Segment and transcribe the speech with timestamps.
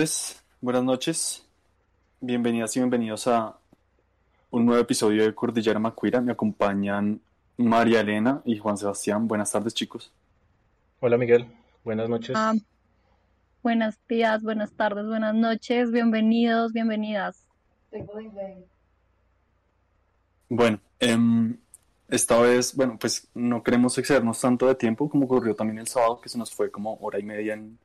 [0.00, 1.46] Tardes, buenas noches,
[2.22, 3.58] bienvenidas y bienvenidos a
[4.48, 6.22] un nuevo episodio de Cordillera Macuira.
[6.22, 7.20] Me acompañan
[7.58, 9.28] María Elena y Juan Sebastián.
[9.28, 10.10] Buenas tardes, chicos.
[11.00, 11.48] Hola, Miguel.
[11.84, 12.34] Buenas noches.
[12.34, 12.54] Ah,
[13.62, 15.90] buenos días, buenas tardes, buenas noches.
[15.92, 17.46] Bienvenidos, bienvenidas.
[20.48, 21.58] Bueno, em,
[22.08, 26.22] esta vez, bueno, pues no queremos excedernos tanto de tiempo como ocurrió también el sábado,
[26.22, 27.78] que se nos fue como hora y media en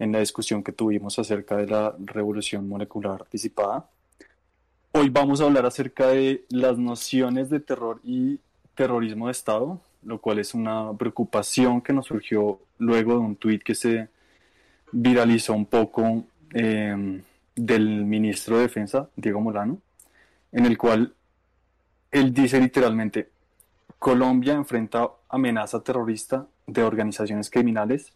[0.00, 3.86] en la discusión que tuvimos acerca de la revolución molecular disipada.
[4.92, 8.40] Hoy vamos a hablar acerca de las nociones de terror y
[8.74, 13.62] terrorismo de Estado, lo cual es una preocupación que nos surgió luego de un tuit
[13.62, 14.08] que se
[14.90, 16.24] viralizó un poco
[16.54, 17.22] em,
[17.54, 19.78] del ministro de Defensa, Diego Molano,
[20.50, 21.12] en el cual
[22.10, 23.28] él dice literalmente,
[23.98, 28.14] Colombia enfrenta amenaza terrorista de organizaciones criminales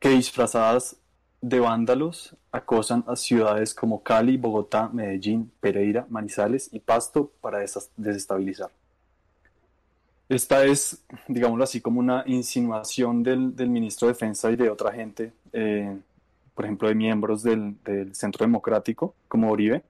[0.00, 0.96] que disfrazadas
[1.42, 7.58] de vándalos acosan a ciudades como Cali, Bogotá, Medellín, Pereira, Manizales y Pasto para
[7.96, 8.70] desestabilizar.
[10.28, 15.32] Esta es, digámoslo así, como una insinuación del, ministro de Defensa y de otra gente,
[15.52, 15.94] eh,
[16.54, 19.82] por ejemplo, de miembros del, del, Centro Democrático, como Uribe,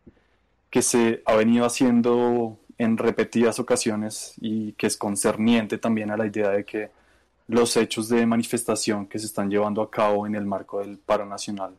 [0.71, 6.27] que se ha venido haciendo en repetidas ocasiones y que es concerniente también a la
[6.27, 6.91] idea de que
[7.53, 11.27] los hechos de manifestación que se están llevando a cabo en el marco del paro
[11.27, 11.77] nacional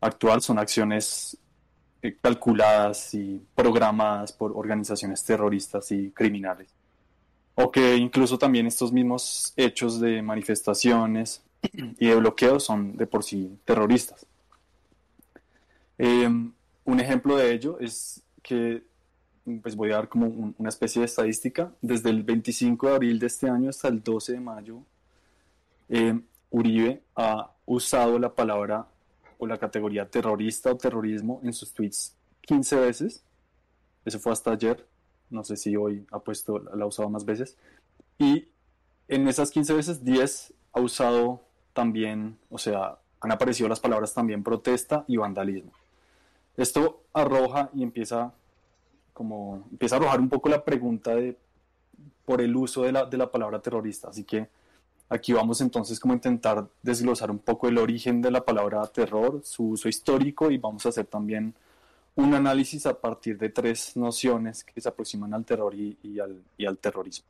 [0.00, 1.36] actual son acciones
[2.02, 6.68] eh, calculadas y programadas por organizaciones terroristas y criminales.
[7.54, 11.42] O que incluso también estos mismos hechos de manifestaciones
[11.72, 14.26] y de bloqueo son de por sí terroristas.
[15.98, 16.52] Em,
[16.84, 18.82] un ejemplo de ello es que,
[19.62, 23.26] pues voy a dar como una especie de estadística, desde el 25 de abril de
[23.26, 24.82] este año hasta el 12 de mayo
[25.88, 26.20] eh,
[26.50, 28.86] Uribe ha usado la palabra
[29.38, 33.24] o la categoría terrorista o terrorismo en sus tweets 15 veces.
[34.04, 34.86] Eso fue hasta ayer.
[35.30, 37.56] no sé si hoy ha puesto, la ha usado más veces.
[38.18, 38.48] Y
[39.08, 41.40] en esas 15 veces, 10 ha usado
[41.72, 45.72] también, o sea, han aparecido las palabras también protesta y vandalismo.
[46.56, 48.32] Esto arroja y empieza
[49.12, 51.36] como empieza a arrojar un poco la pregunta de
[52.24, 54.08] por el uso de la, de la palabra terrorista.
[54.08, 54.48] Así que
[55.14, 59.40] aquí vamos entonces como a intentar desglosar un poco el origen de la palabra terror,
[59.44, 61.54] su uso histórico y vamos a hacer también
[62.16, 66.42] un análisis a partir de tres nociones que se aproximan al terror y, y, al,
[66.56, 67.26] y al, terrorismo.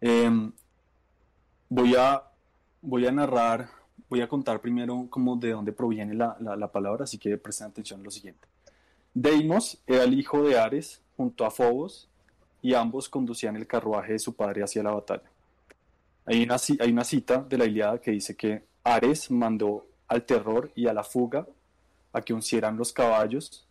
[0.00, 0.30] Eh,
[1.68, 2.22] voy, a,
[2.82, 3.68] voy a narrar,
[4.08, 7.68] voy a contar primero como de dónde proviene la, la, la palabra, así que presten
[7.68, 8.46] atención a lo siguiente.
[9.12, 12.08] Deimos era el hijo de Ares junto a Fobos
[12.62, 15.30] y ambos conducían el carruaje de su padre hacia la batalla.
[16.26, 20.92] Hay una, cita de la Iliada que dice que Ares mandó al terror y a
[20.92, 21.46] la fuga
[22.12, 23.64] a que uncieran los caballos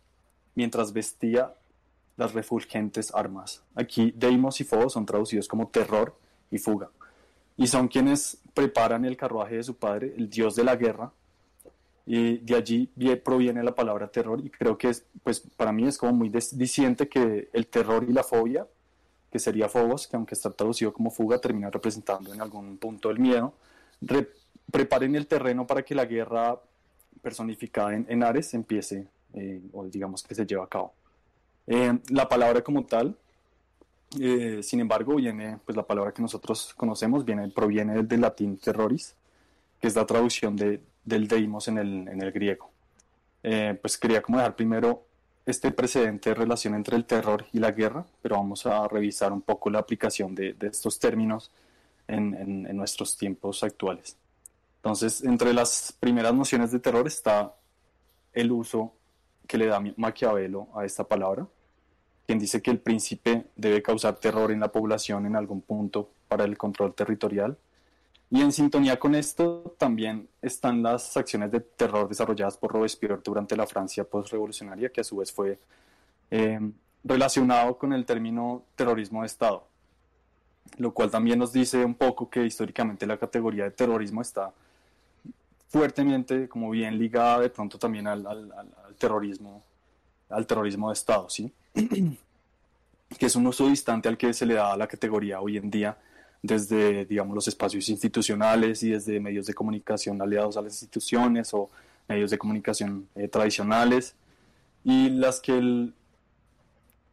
[0.54, 1.54] mientras vestía
[2.16, 3.62] las refulgentes armas.
[3.74, 6.16] Aquí Deimos y Fobos son traducidos como terror
[6.50, 6.90] y fuga.
[7.58, 11.12] Y son quienes preparan el carruaje de su padre, el dios de la guerra.
[12.06, 12.90] Y de allí
[13.22, 14.40] proviene la palabra terror.
[14.42, 18.12] Y creo que es, pues para mí es como muy diciente que el terror y
[18.12, 18.66] la fobia,
[19.36, 23.18] que sería Fobos, que aunque está traducido como fuga, termina representando en algún punto el
[23.18, 23.52] miedo,
[24.72, 26.58] preparen el terreno para que la guerra
[27.20, 30.94] personificada en, Ares empiece, eh, o digamos que se lleve a cabo.
[31.66, 33.14] Eh, la palabra como tal,
[34.18, 39.14] eh, sin embargo, viene, pues la palabra que nosotros conocemos viene, proviene del latín terroris,
[39.78, 42.70] que es la traducción de, del deimos en el, en el griego.
[43.82, 45.04] pues quería como dejar primero
[45.46, 49.42] este precedente de relación entre el terror y la guerra, pero vamos a revisar un
[49.42, 51.50] poco la aplicación de, estos términos
[52.08, 54.16] en, en nuestros tiempos actuales.
[54.78, 57.54] Entonces, entre las primeras nociones de terror está
[58.32, 58.92] el uso
[59.46, 61.46] que le da Maquiavelo a esta palabra,
[62.26, 66.44] quien dice que el príncipe debe causar terror en la población en algún punto para
[66.44, 67.56] el control territorial.
[68.30, 73.56] Y en sintonía con esto también están las acciones de terror desarrolladas por Robespierre durante
[73.56, 75.58] la Francia postrevolucionaria, que a su vez fue
[76.30, 76.58] eh,
[77.04, 79.68] relacionado con el término terrorismo de Estado,
[80.78, 84.52] lo cual también nos dice un poco que históricamente la categoría de terrorismo está
[85.68, 89.62] fuertemente, como bien ligada de pronto también al, al, al terrorismo,
[90.30, 91.52] al terrorismo de Estado, ¿sí?
[93.18, 95.70] que es un uso distante al que se le da a la categoría hoy en
[95.70, 95.96] día
[96.42, 101.70] desde, digamos, los espacios institucionales y desde medios de comunicación aliados a las instituciones o
[102.08, 104.14] medios de comunicación eh, tradicionales
[104.84, 105.94] y las que, el,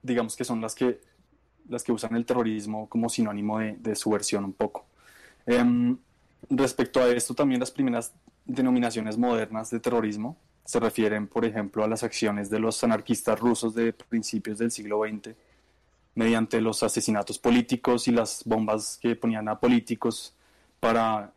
[0.01, 0.99] digamos que son las que,
[1.69, 4.85] las que usan el terrorismo como sinónimo de, de subversión un poco.
[5.45, 5.95] Eh,
[6.49, 8.13] respecto a esto, también las primeras
[8.45, 13.75] denominaciones modernas de terrorismo se refieren, por ejemplo, a las acciones de los anarquistas rusos
[13.75, 15.35] de principios del siglo XX,
[16.15, 20.33] mediante los asesinatos políticos y las bombas que ponían a políticos
[20.79, 21.33] para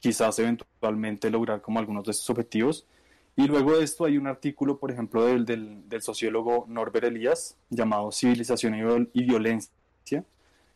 [0.00, 2.86] quizás eventualmente lograr como algunos de estos objetivos.
[3.34, 7.56] Y luego de esto hay un artículo, por ejemplo, del, del, del sociólogo Norbert Elias,
[7.68, 10.24] llamado Civilización y Violencia,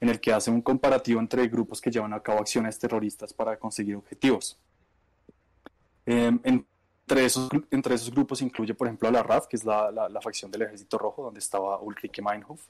[0.01, 3.57] en el que hace un comparativo entre grupos que llevan a cabo acciones terroristas para
[3.59, 4.59] conseguir objetivos.
[6.05, 9.91] Eh, entre, esos, entre esos grupos incluye, por ejemplo, a la RAF, que es la,
[9.91, 12.61] la, la facción del Ejército Rojo, donde estaba Ulrike Meinhof.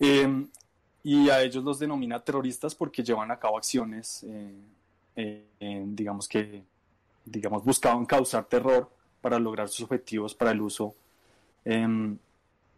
[0.00, 0.46] Eh,
[1.02, 4.26] y a ellos los denomina terroristas porque llevan a cabo acciones,
[5.16, 5.44] eh,
[5.86, 6.62] digamos que,
[7.24, 8.90] digamos, buscaban causar terror
[9.20, 10.94] para lograr sus objetivos para el uso,
[11.64, 12.18] em,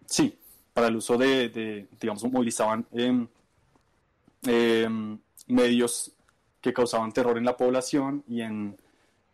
[0.07, 0.37] sí,
[0.75, 3.27] para el uso de, de digamos, movilizaban em,
[5.47, 6.13] medios
[6.61, 8.77] que causaban terror en la población y en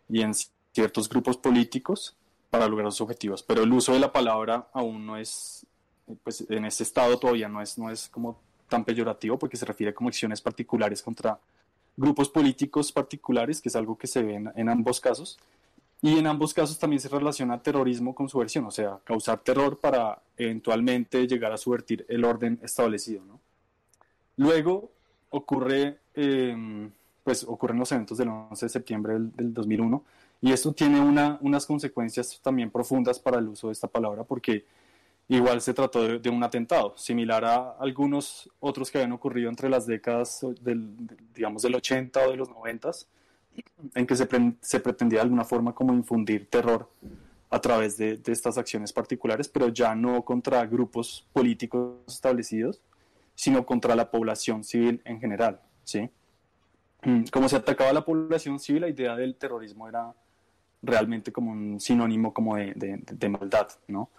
[0.09, 0.33] y en
[0.73, 2.17] ciertos grupos políticos
[2.51, 3.43] para lograr sus objetivos.
[3.43, 5.67] Pero el uso de la palabra aún no es,
[6.23, 8.39] pues en ese estado todavía no es, no es como
[8.69, 11.39] tan peyorativo porque se refiere como acciones particulares contra
[11.97, 15.39] grupos políticos particulares, que es algo que se ve en, ambos casos.
[16.01, 20.23] Y en ambos casos también se relaciona terrorismo con subversión, o sea, causar terror para
[20.37, 23.23] eventualmente llegar a subvertir el orden establecido.
[24.37, 24.93] Luego
[25.31, 26.89] ocurre eh,
[27.29, 30.03] pues ocurren los eventos del 11 de septiembre del, del 2001
[30.41, 34.65] y esto tiene una, unas consecuencias también profundas para el uso de esta palabra porque
[35.29, 39.69] igual se trató de, de, un atentado, similar a algunos otros que habían ocurrido entre
[39.69, 40.89] las décadas del,
[41.35, 42.91] digamos, del 80 o de los 90,
[43.95, 46.91] en que se, pre se pretendía de alguna forma como infundir terror
[47.51, 52.81] a través de, de, estas acciones particulares, pero ya no contra grupos políticos establecidos,
[53.35, 56.11] sino contra la población civil en general, ¿sí?
[57.03, 60.13] Mm, como se atacaba a la población civil, la idea del terrorismo era
[60.83, 64.11] realmente como un sinónimo como de, de, de maldad, ¿no?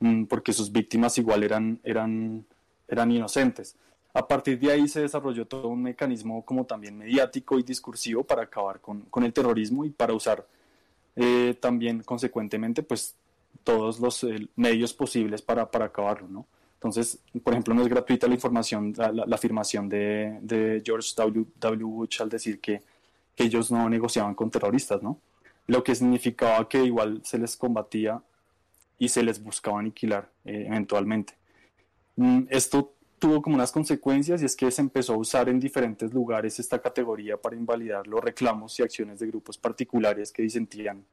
[0.00, 2.44] Mm, porque sus víctimas igual eran, eran,
[2.88, 3.76] eran inocentes.
[4.14, 8.44] A partir de ahí se desarrolló todo un mecanismo como también mediático y discursivo para
[8.44, 10.46] acabar con, con el terrorismo y para usar
[11.16, 13.14] eh, también consecuentemente pues
[13.64, 16.46] todos los eh, medios posibles para, para acabarlo, ¿no?
[16.74, 21.46] Entonces, por ejemplo, no es gratuita la información, la, afirmación de, de, George W.
[21.58, 21.84] w.
[21.84, 22.82] Bush al decir que,
[23.34, 25.18] que, ellos no negociaban con terroristas, ¿no?
[25.66, 28.22] Lo que significaba que igual se les combatía
[28.98, 31.34] y se les buscaba aniquilar eh, eventualmente.
[32.16, 36.12] Mm, esto tuvo como unas consecuencias y es que se empezó a usar en diferentes
[36.12, 41.04] lugares esta categoría para invalidar los reclamos y acciones de grupos particulares que disentían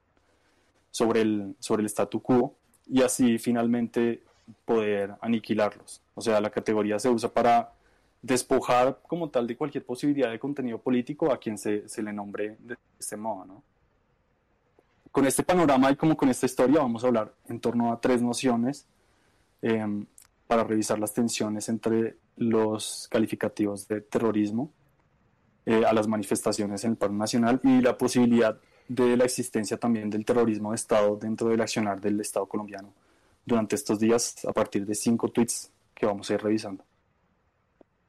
[0.91, 2.55] sobre el, sobre el statu quo
[2.87, 4.21] y así finalmente
[4.65, 6.01] poder aniquilarlos.
[6.15, 7.73] O sea, la categoría se usa para
[8.21, 12.57] despojar como tal de cualquier posibilidad de contenido político a quien se, se le nombre
[12.59, 13.63] de este modo, ¿no?
[15.13, 18.19] Con este panorama y como con esta historia vamos a hablar en torno a tres
[18.23, 18.87] nociones
[19.61, 20.07] em,
[20.47, 24.71] para revisar las tensiones entre los calificativos de terrorismo
[25.67, 30.09] eh, a las manifestaciones en el paro nacional y la posibilidad de la existencia también
[30.09, 32.91] del terrorismo de Estado dentro del accionar del Estado colombiano
[33.45, 36.83] durante estos días a partir de cinco tweets que vamos a ir revisando.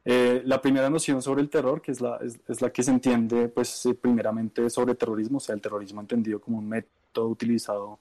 [0.05, 3.49] Eh, la primera noción sobre el terror, que es la, es, la que se entiende
[3.49, 7.99] pues, eh, primeramente sobre terrorismo, o sea, el terrorismo entendido como un método utilizado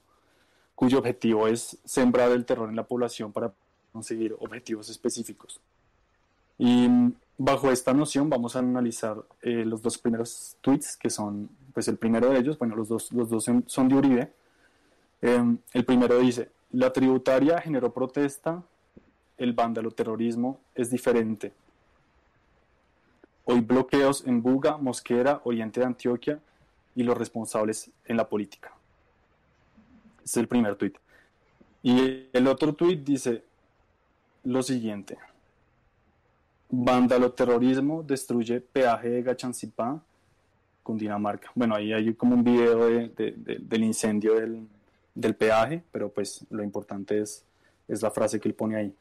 [0.75, 3.53] cuyo objetivo es sembrar el terror en la población para
[3.93, 5.61] conseguir objetivos específicos.
[6.57, 11.49] Y mm, bajo esta noción vamos a analizar eh, los dos primeros tweets, que son,
[11.73, 14.33] pues el primero de ellos, bueno, los dos, los dos son de Uribe.
[15.21, 18.61] Em, el primero dice, la tributaria generó protesta,
[19.37, 21.53] el vándalo terrorismo es diferente.
[23.45, 26.39] Hoy bloqueos en Buga, Mosquera, Oriente de Antioquia
[26.95, 28.71] y los responsables en la política.
[30.23, 30.95] es el primer tuit.
[31.81, 33.43] Y el otro tuit dice,
[34.43, 35.17] lo siguiente.
[36.69, 40.01] Vándalo terrorismo destruye peaje de Gachancipá
[40.81, 41.51] con Dinamarca.
[41.53, 47.45] Bueno, ahí hay como un video del incendio del, peaje, pero pues lo importante es,
[47.87, 48.95] es la frase que él pone ahí.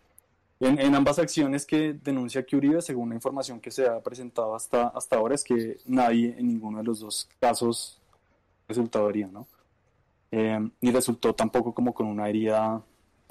[0.64, 4.88] En, ambas acciones que denuncia que Uribe, según la información que se ha presentado hasta,
[4.88, 8.00] hasta ahora, es que nadie en ninguno de los dos casos
[8.68, 9.46] resultó herido, ¿no?
[10.30, 12.82] Eh, ni resultó tampoco como con una herida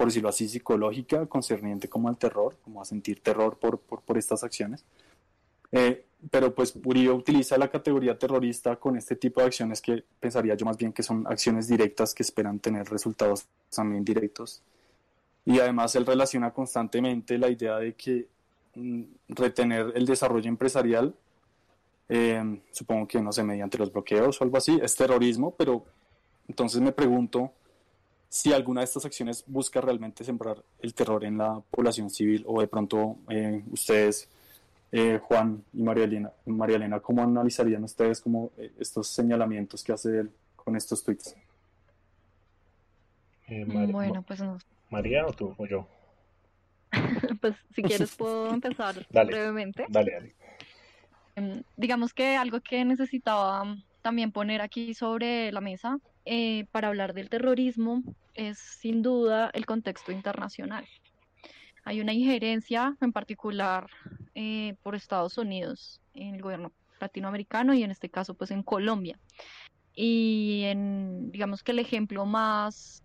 [0.01, 4.17] por decirlo así, psicológica concerniente como al terror, como a sentir terror por, por, por
[4.17, 4.83] estas acciones.
[5.71, 10.55] Eh, pero pues Uribe utiliza la categoría terrorista con este tipo de acciones que pensaría
[10.55, 14.63] yo más bien que son acciones directas que esperan tener resultados también directos.
[15.45, 18.27] Y además él relaciona constantemente la idea de que
[18.75, 21.15] mm, retener el desarrollo empresarial,
[22.09, 25.85] eh, supongo que no sé, mediante los bloqueos o algo así, es terrorismo, pero
[26.47, 27.51] entonces me pregunto
[28.31, 32.61] si alguna de estas acciones busca realmente sembrar el terror en la población civil o
[32.61, 34.29] de pronto eh, ustedes,
[34.89, 39.91] eh, Juan y María Elena, María Elena, ¿cómo analizarían ustedes como eh, estos señalamientos que
[39.91, 41.35] hace él con estos tweets?
[43.67, 44.57] bueno, pues no.
[44.91, 45.87] María o tú o yo.
[47.41, 49.85] pues si quieres puedo empezar brevemente.
[49.89, 50.35] Dale, dale.
[51.35, 57.13] Em, digamos que algo que necesitaba también poner aquí sobre la mesa eh, para hablar
[57.13, 58.03] del terrorismo
[58.35, 60.85] es sin duda el contexto internacional.
[61.83, 63.87] Hay una injerencia en particular
[64.35, 69.17] eh, por Estados Unidos en el gobierno latinoamericano y en este caso pues en Colombia.
[69.95, 73.03] Y en, digamos que el ejemplo más,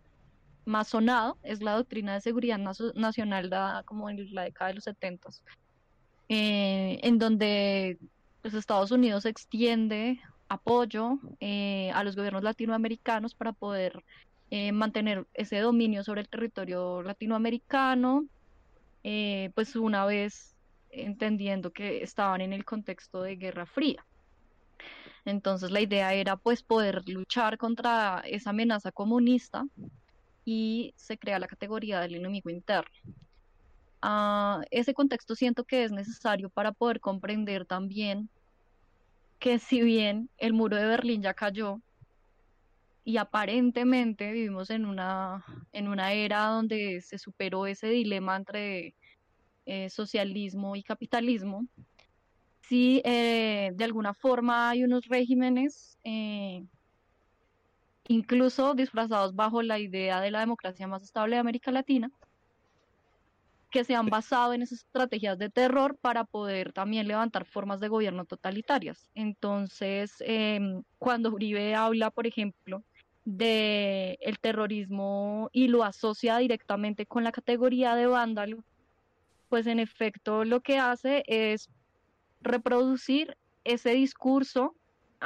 [0.67, 4.85] más sonado es la doctrina de seguridad nacional dada como en la década de los
[4.85, 5.31] 70,
[6.29, 7.99] eh, en donde
[8.43, 14.05] pues, Estados Unidos extiende apoyo eh, a los gobiernos latinoamericanos para poder
[14.51, 18.27] eh, mantener ese dominio sobre el territorio latinoamericano,
[19.55, 20.57] pues una vez
[20.91, 24.05] entendiendo que estaban en el contexto de Guerra Fría.
[25.25, 29.65] Entonces la idea era pues poder luchar contra esa amenaza comunista
[30.47, 32.91] y se crea la categoría del enemigo interno.
[34.01, 38.31] Ah, ese contexto siento que es necesario para poder comprender también
[39.41, 41.81] que si bien el muro de Berlín ya cayó
[43.05, 48.95] y aparentemente vivimos en una, en una era donde se superó ese dilema entre
[49.67, 51.67] eh, socialismo y capitalismo,
[52.61, 56.65] sí eh, de alguna forma hay unos regímenes eh,
[58.09, 62.11] incluso disfrazados bajo la idea de la democracia más estable de América Latina,
[63.71, 67.89] que se han basado en esas estrategias de terror para poder también levantar formas de
[67.89, 69.11] gobierno totalitarias.
[69.15, 72.83] Entonces, em, cuando Uribe habla, por ejemplo,
[73.25, 78.63] de el terrorismo y lo asocia directamente con la categoría de vándalo,
[79.49, 81.69] pues en efecto lo que hace es
[82.41, 84.77] reproducir ese discurso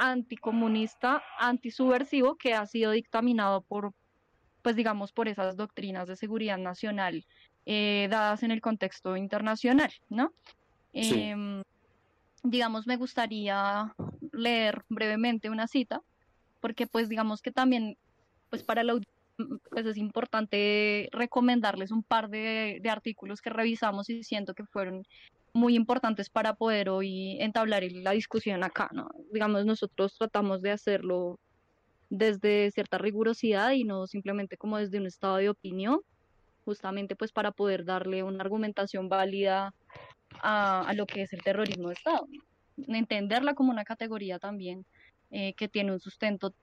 [0.01, 3.93] anticomunista, antisubversivo que ha sido dictaminado por,
[4.63, 7.23] pues digamos, por esas doctrinas de seguridad nacional
[7.67, 10.33] eh, dadas en el contexto internacional, ¿no?
[10.93, 11.61] Em,
[12.43, 13.93] digamos, me gustaría
[14.33, 16.01] leer brevemente una cita,
[16.59, 17.95] porque pues digamos que también,
[18.49, 18.99] pues para la
[19.69, 25.03] pues es importante recomendarles un par de, de artículos que revisamos y siento que fueron
[25.53, 29.09] muy importantes para poder hoy entablar la discusión acá, ¿no?
[29.31, 31.39] Digamos, nosotros tratamos de hacerlo
[32.09, 35.99] desde cierta rigurosidad y no simplemente como desde un estado de opinión,
[36.65, 39.73] justamente pues para poder darle una argumentación válida
[40.41, 42.27] a, lo que es el terrorismo de Estado,
[42.87, 44.85] entenderla como una categoría también
[45.31, 46.53] eh, que tiene un sustento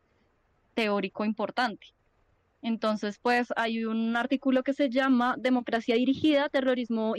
[0.75, 1.87] teórico importante.
[2.62, 7.14] Entonces, pues hay un artículo que se llama Democracia dirigida, terrorismo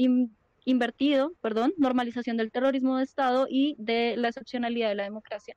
[0.65, 5.55] invertido, perdón, normalización del terrorismo de Estado y de la excepcionalidad de la democracia,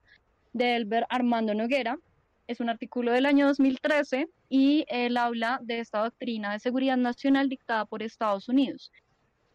[0.52, 1.99] de Elber Armando Noguera.
[2.47, 7.49] Es un artículo del año 2013 y él habla de esta doctrina de seguridad nacional
[7.49, 8.92] dictada por Estados Unidos.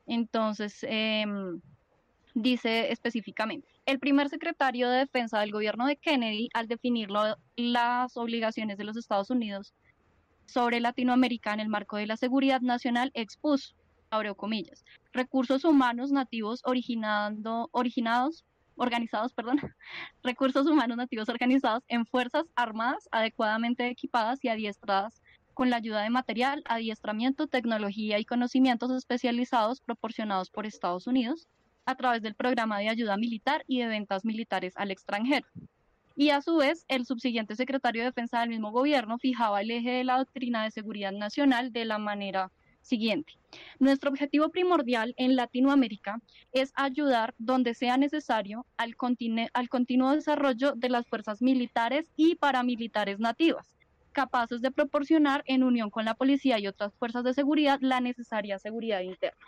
[0.07, 1.61] Entonces, em,
[2.33, 7.09] dice específicamente, el primer secretario de defensa del gobierno de Kennedy, al definir
[7.55, 9.73] las obligaciones de los Estados Unidos
[10.45, 13.75] sobre Latinoamérica en el marco de la seguridad nacional, expuso
[14.09, 18.45] abrió comillas, recursos humanos nativos originando, originados,
[18.75, 19.59] organizados, perdón,
[20.23, 25.21] recursos humanos nativos organizados en fuerzas armadas adecuadamente equipadas y adiestradas
[25.53, 31.47] con la ayuda de material, adiestramiento, tecnología y conocimientos especializados proporcionados por Estados Unidos
[31.85, 35.47] a través del programa de ayuda militar y de ventas militares al extranjero.
[36.15, 39.91] Y a su vez, el subsiguiente secretario de Defensa del mismo gobierno fijaba el eje
[39.91, 42.51] de la doctrina de seguridad nacional de la manera
[42.87, 43.33] siguiente.
[43.79, 46.19] Nuestro objetivo primordial en Latinoamérica
[46.51, 48.95] es ayudar donde sea necesario al,
[49.53, 53.75] al continuo desarrollo de las fuerzas militares y paramilitares nativas,
[54.13, 58.57] capaces de proporcionar en unión con la policía y otras fuerzas de seguridad la necesaria
[58.59, 59.45] seguridad interna.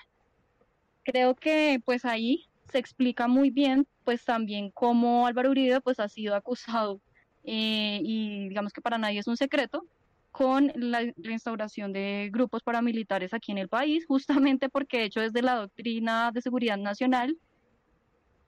[1.04, 6.08] Creo que pues ahí se explica muy bien pues también cómo Álvaro Uribe pues ha
[6.08, 7.02] sido acusado
[7.44, 9.86] eh, y digamos que para nadie es un secreto
[10.32, 15.42] con la, instauración de grupos paramilitares aquí en el país, justamente porque, de hecho, desde
[15.42, 17.38] la doctrina de seguridad nacional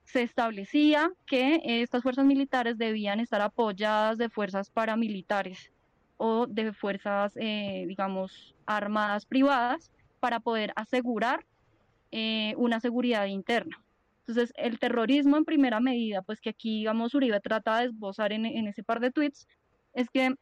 [0.04, 5.70] se establecía que estas fuerzas militares debían estar apoyadas de fuerzas paramilitares
[6.16, 11.46] o de fuerzas, eh, digamos, armadas privadas para poder asegurar
[12.10, 13.82] eh, una seguridad interna.
[14.20, 18.66] Entonces, el terrorismo en primera medida, pues que aquí, digamos, Uribe trata de esbozar en
[18.66, 19.48] ese par de tweets,
[19.94, 20.34] es que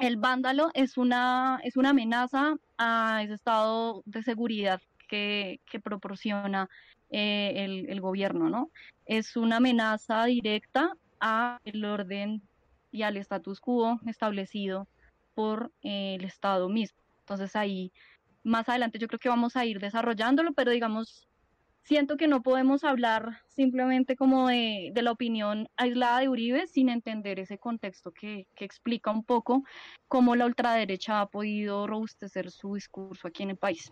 [0.00, 6.68] el vándalo es una, es una amenaza a ese estado de seguridad que, proporciona
[7.10, 8.70] eh, el, gobierno, ¿no?
[9.04, 12.42] Es una amenaza directa al orden
[12.92, 14.88] y al status quo establecido
[15.34, 16.98] por eh, el Estado mismo.
[17.20, 17.92] Entonces ahí,
[18.42, 21.28] más adelante yo creo que vamos a ir desarrollándolo, pero digamos,
[21.82, 27.38] siento que no podemos hablar simplemente como de, la opinión aislada de Uribe sin entender
[27.38, 29.64] ese contexto que, explica un poco
[30.08, 33.90] cómo la ultraderecha ha podido robustecer su discurso aquí en el país.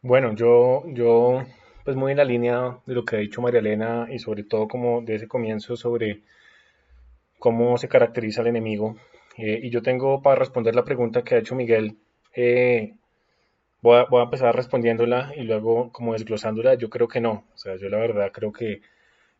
[0.00, 1.44] Bueno, yo, yo
[1.84, 4.68] pues muy en la línea de lo que ha dicho María Elena y sobre todo
[4.68, 6.22] como de ese comienzo sobre
[7.38, 8.96] cómo se caracteriza el enemigo.
[9.36, 11.96] Eh, y yo tengo para responder la pregunta que ha hecho Miguel,
[12.34, 12.94] eh,
[13.80, 16.74] Voy a, empezar respondiéndola y luego como desglosándola.
[16.74, 17.44] Yo creo que no.
[17.54, 18.80] O sea, yo la verdad creo que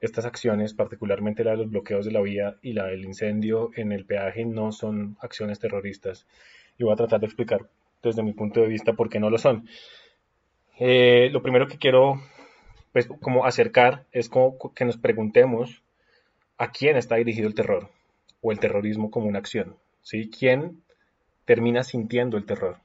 [0.01, 3.91] estas acciones, particularmente la de los bloqueos de la vía y la del incendio en
[3.91, 6.27] el peaje, no son acciones terroristas.
[6.79, 7.69] Y voy a tratar de explicar
[8.03, 9.69] desde mi punto de vista por qué no lo son.
[10.79, 12.21] Eh, lo primero que quiero
[12.93, 15.83] pues, como acercar es como que nos preguntemos
[16.59, 17.91] a quién está dirigido el terror
[18.41, 19.77] o el terrorismo como una acción.
[20.03, 20.31] ¿sí?
[20.31, 20.83] ¿Quién
[21.45, 22.79] termina sintiendo el terror?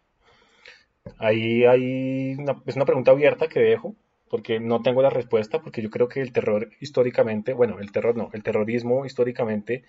[1.18, 3.96] Ahí hay una, es una pregunta abierta que dejo,
[4.30, 8.16] porque no tengo la respuesta, porque yo creo que el terror históricamente, bueno, el terror
[8.16, 9.84] no, el terrorismo históricamente,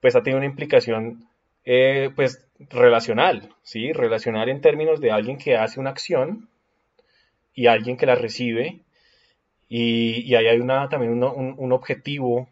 [0.00, 1.28] pues ha tenido una implicación,
[1.64, 3.92] eh, pues, relacional, ¿sí?
[3.92, 6.48] Relacional en términos de alguien que hace una acción
[7.54, 8.80] y alguien que la recibe,
[9.68, 12.48] y, ahí hay una, también un, objetivo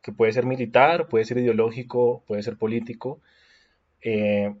[0.00, 3.20] que puede ser militar, puede ser ideológico, puede ser político,
[4.00, 4.54] eh,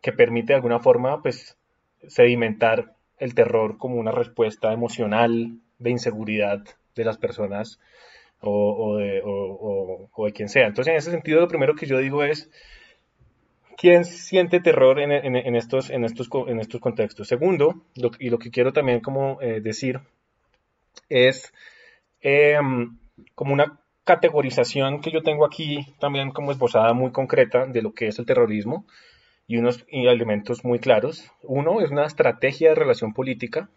[0.00, 1.58] que permite de alguna forma, pues,
[2.06, 7.80] sedimentar el terror como una respuesta emocional de inseguridad de las personas
[8.40, 10.66] o, de, o, de, quien sea.
[10.66, 12.50] Entonces, en ese sentido, lo primero que yo digo es,
[13.76, 17.26] ¿quién siente terror en, en, estos, en, estos, en estos contextos?
[17.26, 17.82] Segundo,
[18.18, 20.00] y lo que quiero también como eh, decir
[21.08, 21.52] es
[22.20, 22.98] em,
[23.34, 28.08] como una categorización que yo tengo aquí también como esbozada muy concreta de lo que
[28.08, 28.86] es el terrorismo
[29.48, 31.32] y unos elementos muy claros.
[31.42, 33.70] Uno es una estrategia de relación política.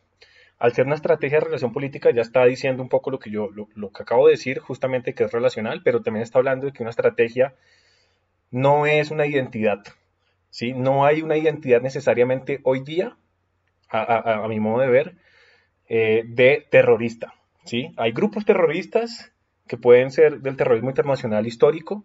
[0.59, 3.49] Al ser una estrategia de relación política ya está diciendo un poco lo que yo
[3.49, 6.83] lo, que acabo de decir, justamente que es relacional, pero también está hablando de que
[6.83, 7.55] una estrategia
[8.51, 9.81] no es una identidad.
[10.49, 10.73] ¿sí?
[10.73, 13.15] No hay una identidad necesariamente hoy día,
[13.89, 15.15] a, mi modo de ver,
[15.87, 17.33] eh, de terrorista.
[17.63, 17.93] ¿sí?
[17.95, 19.31] Hay grupos terroristas
[19.67, 22.03] que pueden ser del terrorismo internacional histórico,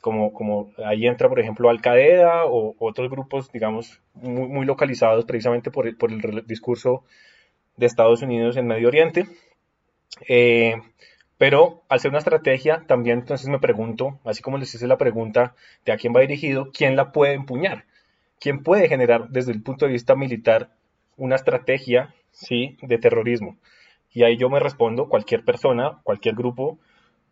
[0.00, 5.24] como, como ahí entra, por ejemplo, Al Qaeda o otros grupos, digamos, muy, muy localizados
[5.24, 7.04] precisamente por por el, discurso
[7.76, 9.26] de Estados Unidos en Medio Oriente.
[10.28, 10.76] Eh,
[11.38, 15.54] pero al ser una estrategia, también entonces me pregunto, así como les hice la pregunta
[15.84, 17.84] de a quién va dirigido, ¿quién la puede empuñar?
[18.40, 20.70] ¿Quién puede generar desde el punto de vista militar
[21.16, 22.76] una estrategia ¿sí?
[22.82, 23.56] de terrorismo?
[24.12, 26.78] Y ahí yo me respondo, cualquier persona, cualquier grupo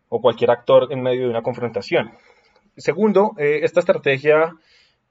[0.07, 2.11] o cualquier actor en medio de una confrontación.
[2.77, 4.55] Segundo, eh, esta estrategia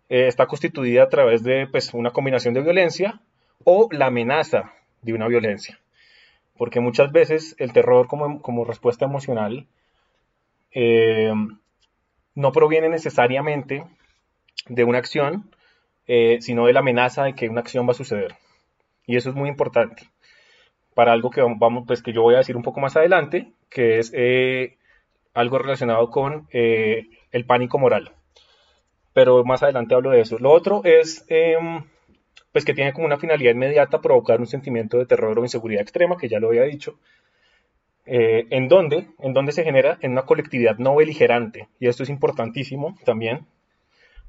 [0.09, 3.20] eh, está constituida a través de pues, una combinación de violencia
[3.64, 5.79] o la amenaza de una violencia.
[6.57, 9.66] Porque muchas veces el terror como, respuesta emocional
[10.70, 11.33] eh,
[12.35, 13.85] no proviene necesariamente
[14.68, 15.50] de una acción,
[16.38, 18.37] sino de la amenaza de que una acción va a suceder.
[19.07, 20.09] Y eso es muy importante
[20.94, 23.98] para algo que, vamos, pues, que yo voy a decir un poco más adelante, que
[23.98, 24.12] es
[25.37, 28.12] algo relacionado con el pánico moral.
[29.12, 30.38] Pero más adelante hablo de eso.
[30.38, 31.85] Lo otro es em,
[32.53, 36.16] pues que tiene como una finalidad inmediata provocar un sentimiento de terror o inseguridad extrema,
[36.16, 36.99] que ya lo había dicho.
[38.07, 39.09] Eh, ¿En dónde?
[39.18, 41.68] En dónde se genera en una colectividad no beligerante.
[41.81, 43.46] Y esto es importantísimo también,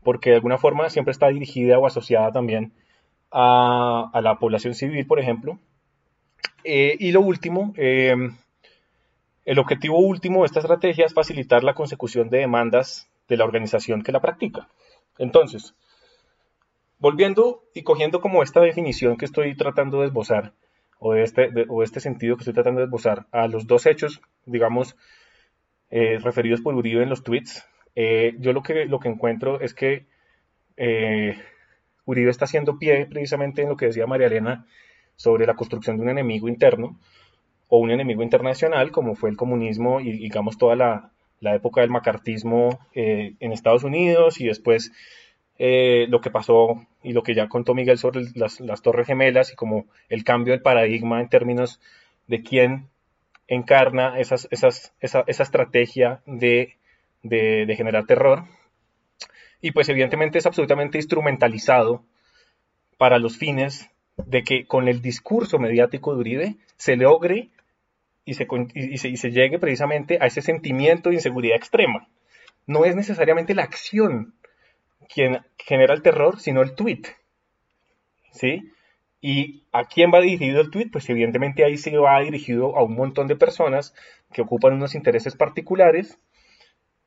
[0.03, 2.73] porque de alguna forma siempre está dirigida o asociada también
[3.31, 5.59] a, la población civil, por ejemplo.
[6.63, 8.35] Eh, y lo último, em,
[9.47, 14.03] el objetivo último de esta estrategia es facilitar la consecución de demandas de la organización
[14.03, 14.67] que la practica.
[15.17, 15.73] Entonces,
[16.99, 20.51] volviendo y cogiendo como esta definición que estoy tratando de esbozar,
[20.99, 21.49] o, este,
[21.81, 24.97] este sentido que estoy tratando de esbozar, a los dos hechos, digamos,
[25.91, 29.73] eh, referidos por Uribe en los tweets, eh, yo lo que, lo que encuentro es
[29.73, 30.07] que
[30.75, 31.41] eh,
[32.03, 34.65] Uribe está haciendo pie precisamente en lo que decía María Elena
[35.15, 36.99] sobre la construcción de un enemigo interno,
[37.69, 41.11] o un enemigo internacional como fue el comunismo y digamos toda la,
[41.55, 44.91] época del macartismo eh, en Estados Unidos y después
[45.59, 49.55] eh, lo que pasó y lo que ya contó Miguel sobre las, Torres Gemelas y
[49.55, 51.79] como el cambio del paradigma en términos
[52.27, 52.89] de quién
[53.47, 56.75] encarna esas, esas, esa, esa, estrategia de,
[57.23, 58.43] de, generar terror.
[59.61, 62.03] Y pues evidentemente es absolutamente instrumentalizado
[62.97, 67.49] para los fines de que con el discurso mediático de Uribe se logre
[68.27, 72.09] y se, y se, llegue precisamente a ese sentimiento de inseguridad extrema.
[72.65, 74.35] No es necesariamente la acción
[75.07, 77.03] quien genera el terror, sino el tweet.
[78.33, 78.73] ¿Sí?
[79.21, 80.89] ¿Y a quién va dirigido el tweet?
[80.91, 83.95] Pues evidentemente ahí se va dirigido a un montón de personas
[84.33, 86.19] que ocupan unos intereses particulares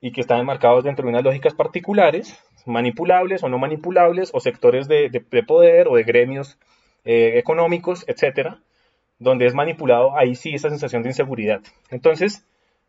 [0.01, 4.89] y que están enmarcados dentro de unas lógicas particulares, manipulables o no manipulables, o sectores
[4.89, 5.11] de,
[5.47, 6.59] poder o de gremios
[7.05, 8.63] eh, económicos, etcétera,
[9.21, 11.61] donde es manipulado, ahí sí esa sensación de inseguridad.
[11.91, 12.45] Entonces,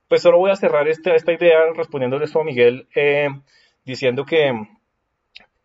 [0.07, 3.29] pues solo voy a cerrar esta, esta idea respondiéndole esto a Miguel, eh,
[3.85, 4.51] diciendo que,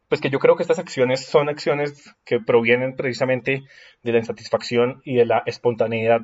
[0.08, 3.62] pues que yo creo que estas acciones son acciones que provienen precisamente
[4.02, 6.22] de la insatisfacción y de la espontaneidad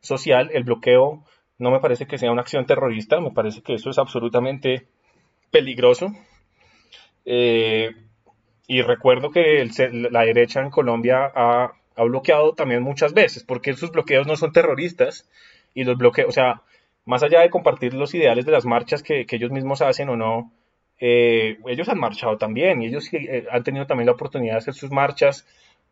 [0.00, 0.50] social.
[0.52, 1.24] El bloqueo
[1.58, 4.86] no me parece que sea una acción terrorista, me parece que eso es absolutamente
[5.50, 6.12] peligroso.
[7.24, 7.90] Eh,
[8.66, 9.66] y recuerdo que
[10.10, 14.52] la derecha en Colombia ha ha bloqueado también muchas veces, porque sus bloqueos no son
[14.52, 15.28] terroristas
[15.74, 16.62] y los bloqueos, o sea,
[17.04, 20.52] más allá de compartir los ideales de las marchas que, ellos mismos hacen o no,
[21.00, 24.74] eh, ellos han marchado también y ellos eh, han tenido también la oportunidad de hacer
[24.74, 25.44] sus marchas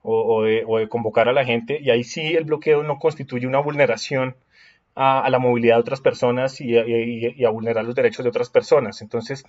[0.02, 4.36] o, de, convocar a la gente y ahí sí el bloqueo no constituye una vulneración
[4.94, 6.76] a, la movilidad de otras personas y
[7.44, 9.02] a, vulnerar los derechos de otras personas.
[9.02, 9.44] Entonces,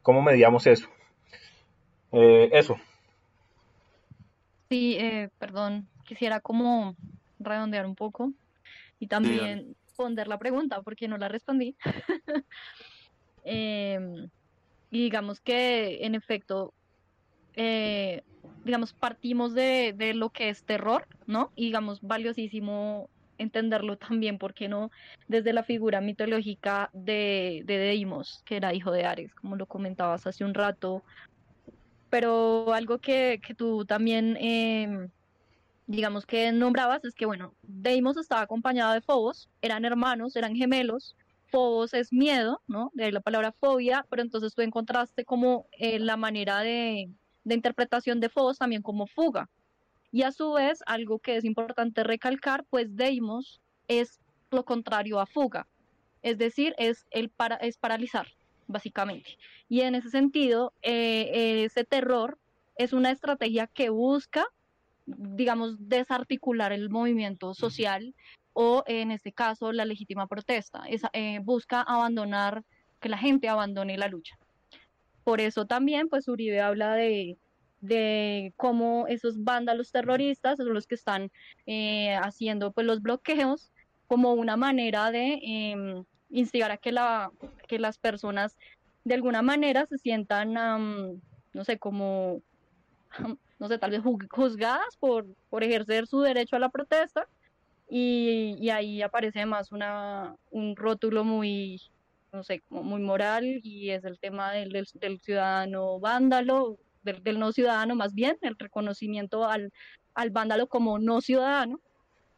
[0.00, 0.88] ¿cómo mediamos eso?
[2.12, 2.76] Eh, eso.
[4.70, 4.98] Sí,
[5.38, 6.96] perdón, quisiera como
[7.38, 8.32] redondear un poco
[8.98, 11.76] y también responder la pregunta porque no la respondí.
[13.50, 14.28] Em,
[14.90, 16.74] y digamos que en efecto,
[17.54, 18.22] eh,
[18.64, 21.50] digamos, partimos de, lo que es terror, ¿no?
[21.54, 24.90] Y digamos, valiosísimo entenderlo también, ¿por qué no?
[25.28, 30.26] Desde la figura mitológica de, de Deimos, que era hijo de Ares, como lo comentabas
[30.26, 31.02] hace un rato.
[32.10, 35.08] Pero algo que, que tú también, em,
[35.88, 41.16] digamos que nombrabas, es que, bueno, Deimos estaba acompañado de Fobos, eran hermanos, eran gemelos.
[41.50, 42.90] Fobos es miedo, ¿no?
[42.92, 47.08] De ahí la palabra fobia, pero entonces tú encontraste como eh, la manera de,
[47.46, 49.48] interpretación de Fobos también como fuga,
[50.12, 54.20] y a su vez, algo que es importante recalcar, pues Deimos es
[54.50, 55.66] lo contrario a fuga,
[56.20, 58.26] es decir, es, el para, es paralizar,
[58.66, 59.38] básicamente.
[59.70, 62.36] Y en ese sentido, eh, ese terror
[62.76, 64.46] es una estrategia que busca,
[65.16, 68.14] digamos, desarticular el movimiento social
[68.52, 70.82] o, en este caso, la legítima protesta.
[71.12, 72.64] Eh, busca abandonar,
[73.00, 74.36] que la gente abandone la lucha.
[75.24, 77.38] Por eso también, pues Uribe habla de
[77.80, 81.30] de cómo esos vándalos terroristas son los que están
[81.66, 83.72] eh, haciendo pues los bloqueos
[84.06, 87.30] como una manera de em, instigar a que, la,
[87.68, 88.56] que las personas
[89.04, 92.42] de alguna manera se sientan, no sé, como,
[93.58, 97.26] no sé, tal vez juzgadas por, por ejercer su derecho a la protesta.
[97.90, 101.80] Y, y ahí aparece más una, un rótulo muy,
[102.32, 107.94] no sé, muy moral y es el tema del, del ciudadano vándalo, del, no ciudadano,
[107.94, 109.72] más bien el reconocimiento al,
[110.14, 111.80] al vándalo como no ciudadano,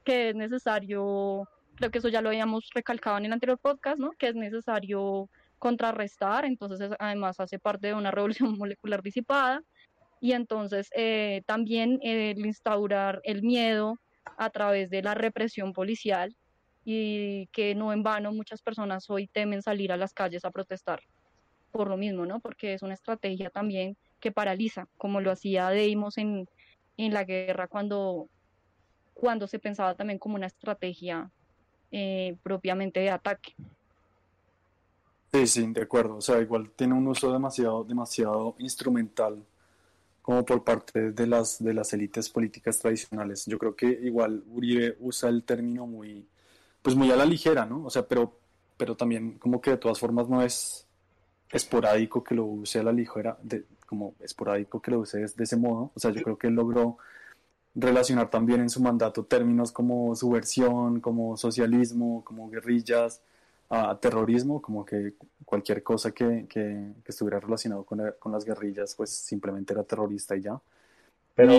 [0.04, 4.12] que es necesario, creo que eso ya lo habíamos recalcado en el anterior podcast, ¿no?
[4.12, 5.28] que es necesario
[5.58, 9.62] contrarrestar, entonces además hace parte de una revolución molecular disipada,
[10.20, 13.98] y entonces eh, también el instaurar el miedo
[14.36, 16.36] a través de la represión policial
[16.84, 21.00] y que no en vano muchas personas hoy temen salir a las calles a protestar
[21.72, 22.40] por lo mismo, ¿no?
[22.40, 26.48] Porque es una estrategia también que paraliza, como lo hacía Deimos en,
[26.96, 28.28] en la guerra cuando,
[29.14, 31.30] cuando se pensaba también como una estrategia
[31.92, 33.54] eh, propiamente de ataque.
[35.32, 36.16] Sí, sí, de acuerdo.
[36.16, 39.44] O sea, igual tiene un uso demasiado, demasiado instrumental
[40.30, 43.46] como por parte de las, de las élites políticas tradicionales.
[43.46, 46.24] Yo creo que igual Uribe usa el término muy,
[46.82, 47.84] pues muy a la ligera, ¿no?
[47.84, 48.38] O sea, pero,
[48.76, 50.86] pero también como que de todas formas no es
[51.50, 55.56] esporádico que lo use a la ligera, de, como esporádico que lo use de ese
[55.56, 55.90] modo.
[55.96, 56.98] O sea, yo creo que él logró
[57.74, 63.20] relacionar también en su mandato términos como subversión, como socialismo, como guerrillas,
[63.70, 69.10] a terrorismo, como que cualquier cosa que, que, estuviera relacionado con, con, las guerrillas, pues
[69.10, 70.60] simplemente era terrorista y ya.
[71.34, 71.52] Pero,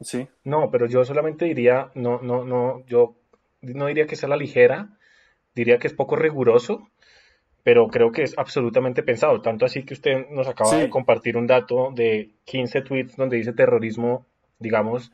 [0.00, 0.28] sí.
[0.44, 3.16] No, pero yo solamente diría, no, no, no, yo
[3.62, 4.96] no diría que sea la ligera,
[5.54, 6.88] diría que es poco riguroso
[7.62, 9.40] pero creo que es absolutamente pensado.
[9.40, 13.52] Tanto así que usted nos acaba de compartir un dato de 15 tweets donde dice
[13.52, 14.26] terrorismo,
[14.58, 15.12] digamos,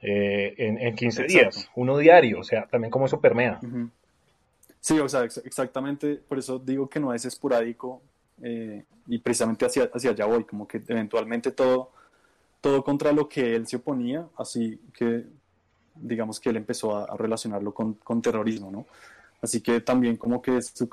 [0.00, 3.58] eh, en, en, 15 días, uno diario, o sea, también como eso permea.
[4.86, 8.00] Sí, o sea, exactamente, por eso digo que no es esporádico
[8.40, 11.90] eh, y precisamente hacia, hacia allá voy, como que eventualmente todo,
[12.60, 15.24] todo contra lo que él se oponía, así que
[15.96, 18.86] digamos que él empezó a, relacionarlo con, con, terrorismo, ¿no?
[19.42, 20.88] Así que también como que su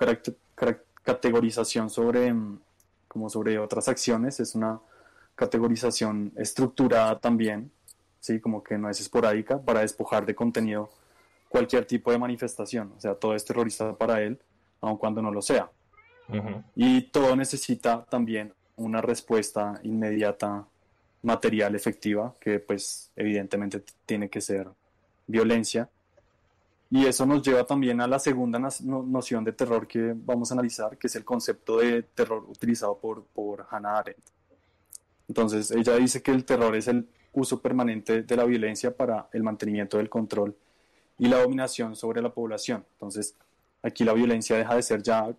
[1.04, 2.60] categorización sobre, mm,
[3.08, 4.80] como sobre otras acciones, es una
[5.36, 7.70] categorización estructurada también,
[8.20, 8.40] ¿sí?
[8.40, 10.90] como que no es esporádica, para despojar de contenido
[11.54, 12.94] cualquier tipo de manifestación.
[12.98, 14.39] O sea, todo es terrorista para él,
[14.82, 15.70] aun cuando no lo sea.
[16.76, 20.66] Y todo necesita también una respuesta inmediata,
[21.22, 24.68] material, efectiva, que pues evidentemente tiene que ser
[25.28, 25.88] violencia
[26.89, 30.98] y eso nos lleva también a la segunda noción de terror que vamos a analizar,
[30.98, 34.26] que es el concepto de terror utilizado por, por Hannah Arendt.
[35.28, 39.44] Entonces, ella dice que el terror es el uso permanente de la violencia para el
[39.44, 40.56] mantenimiento del control
[41.24, 42.84] y la dominación sobre la población.
[42.94, 43.36] Entonces,
[43.82, 45.34] aquí la violencia deja de ser ya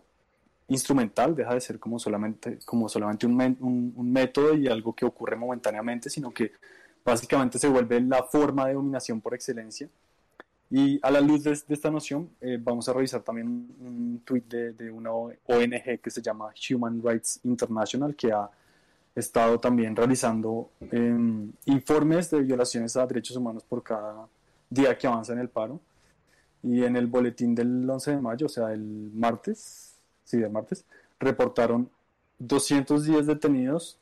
[0.69, 5.37] instrumental, deja de ser como solamente, como solamente un, un método y algo que ocurre
[5.37, 6.53] momentáneamente, sino que
[7.05, 9.89] básicamente se vuelve la forma de dominación por excelencia
[10.71, 13.47] y a la luz de, esta noción, eh, vamos a revisar también
[13.81, 18.51] un, tweet de, de, una ONG que se llama Human Rights International, que ha
[19.15, 24.27] estado también realizando em, informes de violaciones a derechos humanos por cada
[24.71, 25.81] día que avanza en el paro.
[26.63, 30.85] Y en el boletín del 11 de mayo, o sea, el martes, sí, el martes,
[31.21, 31.91] reportaron
[32.39, 33.99] 210 detenidos,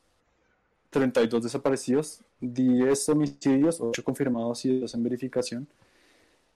[0.90, 5.68] 32 desaparecidos, 10 homicidios, 8 confirmados y 2 en verificación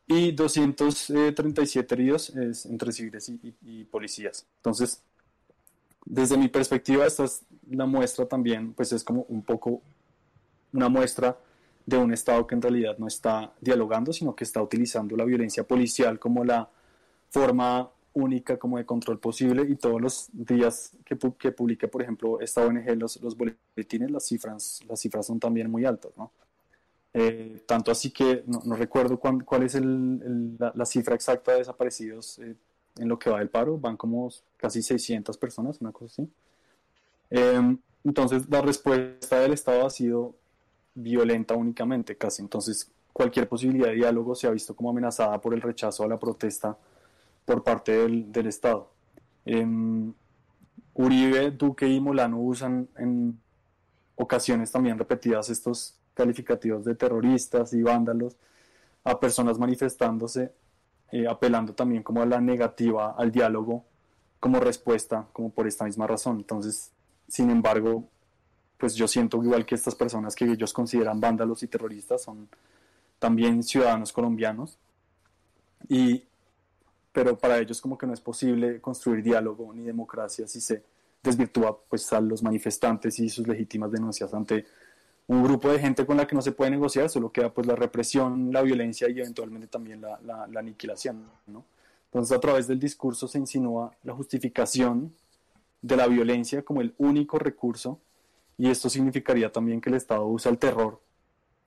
[0.07, 2.33] y 237 heridos
[2.67, 4.47] entre civiles y, policías.
[4.59, 5.03] Entonces,
[6.05, 9.83] desde mi perspectiva, esta es la muestra también, pues es como un poco
[10.73, 11.37] una muestra
[11.87, 15.65] de un Estado que en realidad no está dialogando, sino que está utilizando la violencia
[15.65, 16.69] policial como la
[17.31, 22.41] forma única como de control posible y todos los días que, que publica, por ejemplo,
[22.41, 26.33] esta ONG, los, los boletines, las cifras, las cifras son también muy altas, ¿no?
[27.13, 32.39] Eh, tanto así que no, recuerdo cuál, cuál es el, la, cifra exacta de desaparecidos
[32.41, 32.55] eh,
[32.99, 36.31] en lo que va del paro, van como casi 600 personas, una cosa así.
[37.31, 40.35] Eh, entonces, la respuesta del Estado ha sido
[40.97, 42.43] violenta únicamente, casi.
[42.43, 46.19] Entonces, cualquier posibilidad de diálogo se ha visto como amenazada por el rechazo a la
[46.19, 46.77] protesta
[47.45, 48.91] por parte del, del Estado.
[49.45, 50.13] Em,
[50.95, 53.39] Uribe, Duque y Molano usan en
[54.17, 58.37] ocasiones también repetidas estos calificativos de terroristas y vándalos
[59.05, 60.53] a personas manifestándose,
[61.13, 63.85] eh, apelando también como a la negativa al diálogo
[64.41, 66.39] como respuesta, como por esta misma razón.
[66.39, 66.91] Entonces,
[67.29, 68.09] sin embargo,
[68.79, 72.49] pues yo siento igual que estas personas que ellos consideran vándalos y terroristas son
[73.19, 74.79] también ciudadanos colombianos
[75.89, 76.25] y
[77.13, 80.83] pero para ellos como que no es posible construir diálogo ni democracia si se
[81.23, 84.67] desvirtúa pues a los manifestantes y sus legítimas denuncias ante
[85.29, 87.75] un grupo de gente con la que no se puede negociar, solo queda pues la
[87.75, 91.65] represión, la violencia y eventualmente también la, la, aniquilación, ¿no?
[92.05, 95.13] Entonces a través del discurso se insinúa la justificación
[95.83, 97.99] de la violencia como el único recurso
[98.59, 101.01] y esto significaría también que el Estado usa el terror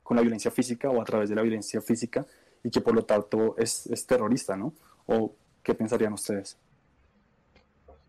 [0.04, 2.26] con la violencia física o a través de la violencia física
[2.64, 4.74] y que por lo tanto es, es terrorista, ¿no?
[5.06, 6.58] ¿O qué pensarían ustedes?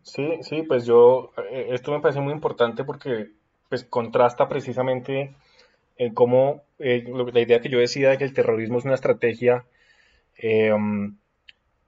[0.02, 3.32] Sí, sí, pues yo, eh, esto me parece muy importante porque
[3.68, 5.34] pues contrasta precisamente
[5.96, 9.66] en cómo eh, la idea que yo decía de que el terrorismo es una estrategia,
[10.38, 10.72] eh,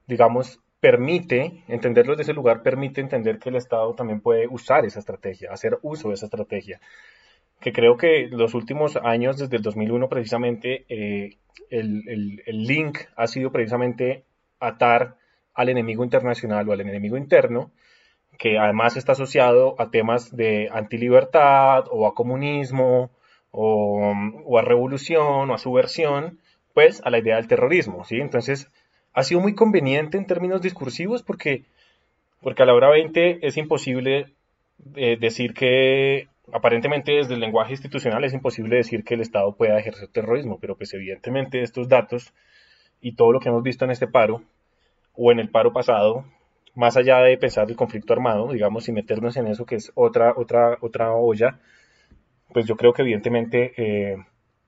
[0.06, 4.98] digamos, permite, entenderlo desde ese lugar, permite entender que el Estado también puede usar esa
[4.98, 6.80] estrategia, hacer uso de esa estrategia.
[7.60, 11.36] Que creo que los últimos años, desde el 2001 precisamente, eh,
[11.70, 14.24] el, el, link ha sido precisamente
[14.58, 15.14] atar
[15.54, 17.70] al enemigo internacional o al enemigo interno,
[18.36, 23.12] que además está asociado a temas de antilibertad o a comunismo
[23.52, 24.12] o,
[24.46, 26.40] o, a revolución o a subversión,
[26.74, 28.16] pues a la idea del terrorismo, ¿sí?
[28.16, 28.68] Entonces,
[29.12, 31.64] ha sido muy conveniente en términos discursivos porque,
[32.40, 34.26] porque a la hora 20 es imposible
[34.96, 39.78] eh, decir que, aparentemente desde el lenguaje institucional es imposible decir que el Estado pueda
[39.78, 42.32] ejercer terrorismo, pero pues evidentemente estos datos
[43.00, 44.42] y todo lo que hemos visto en este paro
[45.14, 46.24] o en el paro pasado,
[46.74, 50.32] más allá de pensar el conflicto armado, digamos, y meternos en eso que es otra,
[50.36, 51.58] otra, otra olla,
[52.52, 54.16] pues yo creo que evidentemente eh,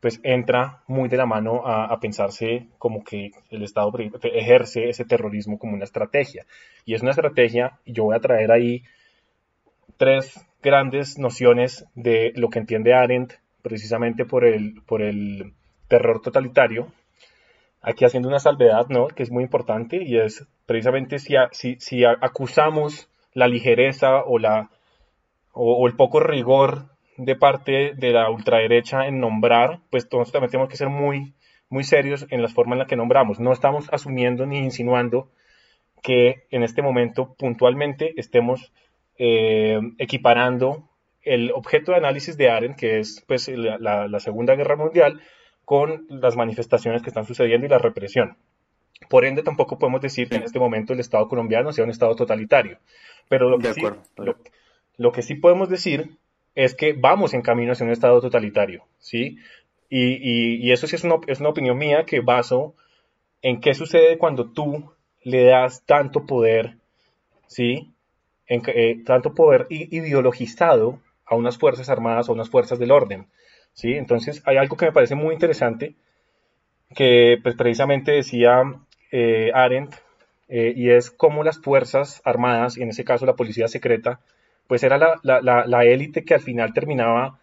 [0.04, 3.90] pues entra muy de la mano a, pensarse como que el Estado
[4.22, 6.44] ejerce ese terrorismo como una estrategia.
[6.84, 8.82] Y es una estrategia, y yo voy a traer ahí
[9.96, 15.54] tres grandes nociones de lo que entiende Arendt precisamente por el, por el
[15.88, 16.92] terror totalitario.
[17.80, 19.06] Aquí haciendo una salvedad, ¿no?
[19.06, 24.68] Que es muy importante y es precisamente si, si, si acusamos la ligereza o, la,
[25.54, 30.68] o el poco rigor de parte de la ultraderecha en nombrar, pues nosotros también tenemos
[30.68, 31.34] que ser muy,
[31.68, 33.40] muy serios en la forma en la que nombramos.
[33.40, 35.30] No estamos asumiendo ni insinuando
[36.02, 38.72] que en este momento puntualmente estemos
[39.18, 40.88] eh, equiparando
[41.22, 45.22] el objeto de análisis de Arendt, que es pues, la, Segunda Guerra Mundial,
[45.64, 48.36] con las manifestaciones que están sucediendo y la represión.
[49.08, 52.14] Por ende, tampoco podemos decir que en este momento el Estado colombiano sea un Estado
[52.14, 52.78] totalitario.
[53.28, 53.82] Pero lo que, sí,
[54.98, 56.18] lo que sí podemos decir
[56.54, 59.38] es que vamos en camino hacia un Estado totalitario, ¿sí?
[59.88, 62.74] Y, eso sí es una, es una, opinión mía que baso
[63.42, 66.76] en qué sucede cuando tú le das tanto poder,
[67.46, 67.92] ¿sí?
[68.46, 73.28] En, eh, tanto poder ideologizado a unas fuerzas armadas o unas fuerzas del orden,
[73.72, 73.94] ¿sí?
[73.94, 75.94] Entonces hay algo que me parece muy interesante
[76.94, 78.62] que pues, precisamente decía
[79.12, 79.94] eh, Arendt,
[80.48, 84.20] eh, y es cómo las fuerzas armadas, y en ese caso la policía secreta,
[84.66, 87.38] pues era la, élite que al final terminaba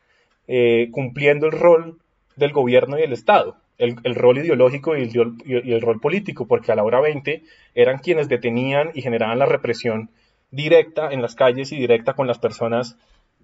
[0.48, 1.98] eh, cumpliendo el rol
[2.36, 6.84] del gobierno y del Estado, el, rol ideológico y el, rol político, porque a la
[6.84, 10.10] hora 20 eran quienes detenían y generaban la represión
[10.52, 12.98] directa en las calles y directa con las personas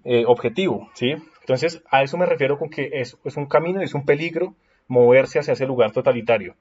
[0.04, 1.16] eh, objetivo, ¿sí?
[1.40, 4.54] Entonces, a eso me refiero con que es, un camino, es un peligro
[4.86, 6.54] moverse hacia ese lugar totalitario.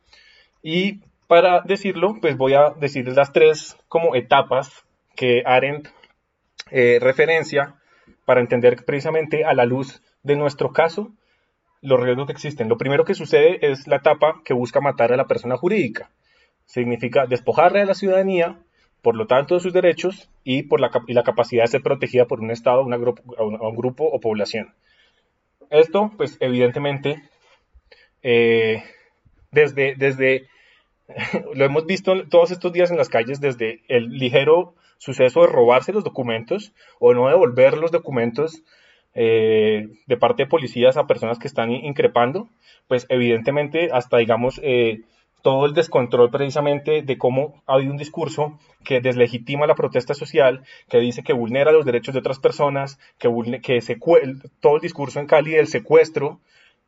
[0.64, 5.90] Y para decirlo, pues voy a decirles las tres como etapas que Arendt
[6.72, 7.76] eh, referencia
[8.26, 11.12] para entender precisamente a la luz de nuestro caso
[11.82, 12.70] los riesgos que existen.
[12.70, 16.10] Lo primero que sucede es la etapa que busca matar a la persona jurídica.
[16.66, 18.58] Significa despojarle de la ciudadanía,
[19.02, 22.42] por lo tanto, de sus derechos y por la, la capacidad de ser protegida por
[22.42, 24.74] un Estado, una grupo, un grupo o población.
[25.70, 27.22] Esto, pues, evidentemente,
[28.24, 28.84] eh,
[29.52, 30.48] desde, desde,
[31.54, 35.94] lo hemos visto todos estos días en las calles, desde el ligero suceso de robarse
[35.94, 38.64] los documentos o no devolver los documentos
[39.14, 42.50] eh, de parte de policías a personas que están increpando,
[42.88, 45.02] pues evidentemente hasta digamos eh,
[45.42, 50.64] todo el descontrol precisamente de cómo ha habido un discurso que deslegitima la protesta social,
[50.90, 53.30] que dice que vulnera los derechos de otras personas, que,
[53.62, 53.98] que
[54.60, 56.40] todo el discurso en Cali del secuestro,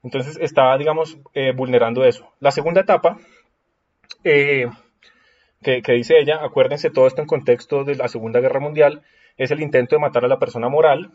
[0.04, 2.32] entonces está, digamos, eh, vulnerando eso.
[2.40, 3.18] La segunda etapa,
[4.24, 4.68] eh,
[5.62, 9.02] que, dice ella, acuérdense todo esto en contexto de la Segunda Guerra Mundial,
[9.38, 11.12] es el intento de matar a la persona moral,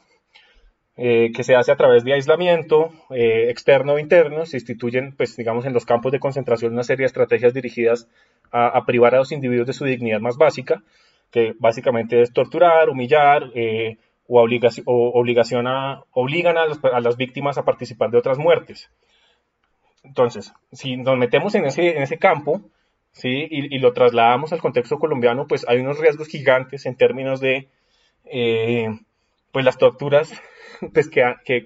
[0.96, 5.66] eh, que se hace a través de aislamiento externo o interno, se instituyen, pues, digamos,
[5.66, 8.08] en los campos de concentración una serie de estrategias dirigidas
[8.52, 10.84] a, privar a los individuos de su dignidad más básica,
[11.32, 13.50] que básicamente es torturar, humillar,
[14.28, 18.90] o, obligación, o obligación a, obligan a, a, las víctimas a participar de otras muertes.
[20.04, 22.60] Entonces, si nos metemos en ese, en ese campo
[23.14, 23.48] ¿sí?
[23.50, 27.68] y, y lo trasladamos al contexto colombiano, pues hay unos riesgos gigantes en términos de
[28.26, 28.88] eh,
[29.52, 30.32] pues las torturas
[30.92, 31.64] pues que, que,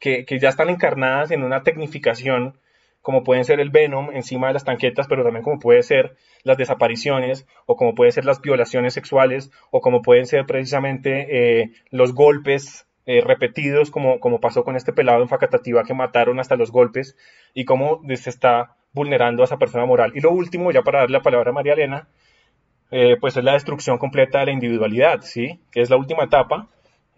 [0.00, 2.58] que, que, ya están encarnadas en una tecnificación
[3.02, 6.56] como pueden ser el venom encima de las tanquetas, pero también como puede ser las
[6.56, 12.14] desapariciones, o como pueden ser las violaciones sexuales, o como pueden ser precisamente eh, los
[12.14, 16.72] golpes eh, repetidos, como, como pasó con este pelado en Facatativa que mataron hasta los
[16.72, 17.16] golpes,
[17.54, 20.10] y cómo se está vulnerando a esa persona moral.
[20.16, 22.08] Y lo último, ya para darle la palabra a María Elena,
[22.90, 25.60] eh, pues es la destrucción completa de la individualidad, ¿sí?
[25.70, 26.68] Que es la última etapa,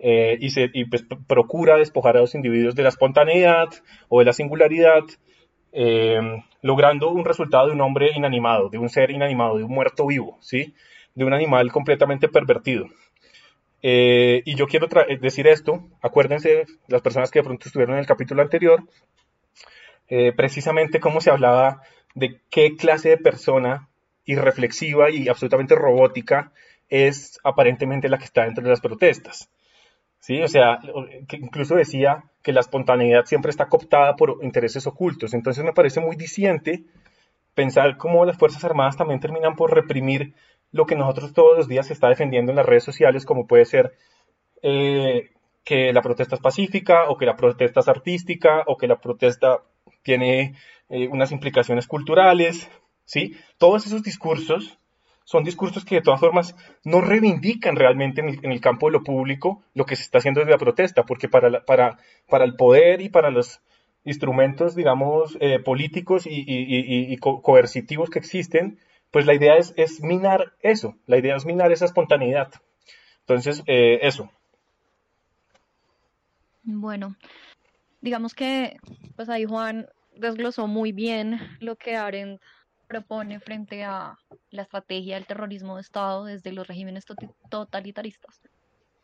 [0.01, 3.68] y, se, y pues, procura despojar a los individuos de la espontaneidad
[4.09, 5.03] o de la singularidad,
[5.72, 10.07] eh, logrando un resultado de un hombre inanimado, de un ser inanimado, de un muerto
[10.07, 10.74] vivo, ¿sí?
[11.14, 12.87] de un animal completamente pervertido.
[13.83, 14.89] Eh, y yo quiero
[15.20, 18.83] decir esto, acuérdense, las personas que de pronto estuvieron en el capítulo anterior,
[20.09, 21.82] eh, precisamente cómo se hablaba
[22.14, 23.88] de qué clase de persona
[24.24, 26.52] irreflexiva y absolutamente robótica
[26.88, 29.50] es aparentemente la que está dentro de las protestas.
[30.20, 30.42] ¿sí?
[30.42, 30.78] O sea,
[31.28, 35.34] que incluso decía que la espontaneidad siempre está cooptada por intereses ocultos.
[35.34, 36.84] Entonces me parece muy diciente
[37.54, 40.34] pensar cómo las Fuerzas Armadas también terminan por reprimir
[40.70, 43.64] lo que nosotros todos los días se está defendiendo en las redes sociales, como puede
[43.64, 43.92] ser
[44.62, 45.30] eh,
[45.64, 49.61] que la protesta es pacífica, o que la protesta es artística, o que la protesta
[50.09, 50.54] tiene
[50.88, 52.70] eh, unas implicaciones culturales,
[53.04, 53.36] ¿sí?
[53.59, 54.78] Todos esos discursos
[55.24, 59.62] son discursos que de todas formas no reivindican realmente en el, campo de lo público
[59.74, 63.11] lo que se está haciendo desde la protesta, porque para, para, para el poder y
[63.11, 63.61] para los
[64.04, 68.78] instrumentos, digamos, eh, políticos y, coercitivos que existen,
[69.11, 72.50] pues la idea es, es, minar eso, la idea es minar esa espontaneidad.
[73.20, 74.30] Entonces, eh, eso.
[76.62, 77.14] Bueno,
[78.00, 78.78] digamos que,
[79.14, 79.86] pues ahí Juan
[80.19, 82.43] desglosó muy bien lo que Arendt
[82.87, 84.16] propone frente a
[84.51, 87.05] la estrategia del terrorismo de Estado desde los regímenes
[87.51, 88.41] totalitaristas,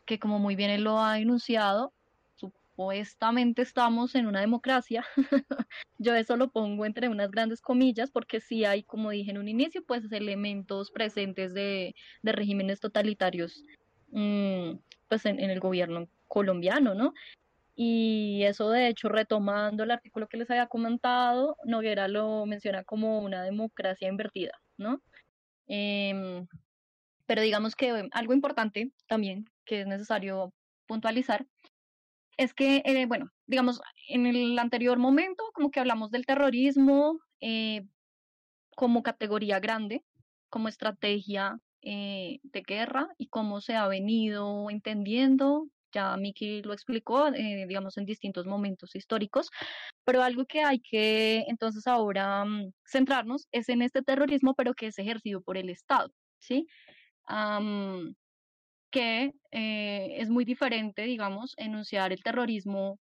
[0.05, 1.93] que como muy bien él lo ha enunciado,
[2.35, 5.05] supuestamente estamos en una democracia.
[5.99, 9.47] Yo eso lo pongo entre unas grandes comillas porque sí hay, como dije en un
[9.47, 13.63] inicio, pues elementos presentes de, de regímenes totalitarios
[14.11, 14.71] mm,
[15.07, 17.13] pues en, en, el gobierno colombiano, ¿no?
[17.75, 23.19] Y eso, de hecho, retomando el artículo que les había comentado, Noguera lo menciona como
[23.19, 25.01] una democracia invertida, ¿no?
[25.67, 26.47] Em,
[27.25, 30.53] pero digamos que algo importante también que es necesario
[30.87, 31.45] puntualizar
[32.37, 37.87] es que, eh, bueno, digamos, en el anterior momento, como que hablamos del terrorismo eh,
[38.75, 40.03] como categoría grande,
[40.49, 47.27] como estrategia eh, de guerra y cómo se ha venido entendiendo ya Miki lo explicó,
[47.29, 49.49] eh, digamos, en distintos momentos históricos,
[50.03, 54.87] pero algo que hay que entonces ahora mm, centrarnos es en este terrorismo, pero que
[54.87, 56.67] es ejercido por el Estado, ¿sí?
[58.91, 62.99] que eh, es muy diferente, digamos, enunciar el terrorismo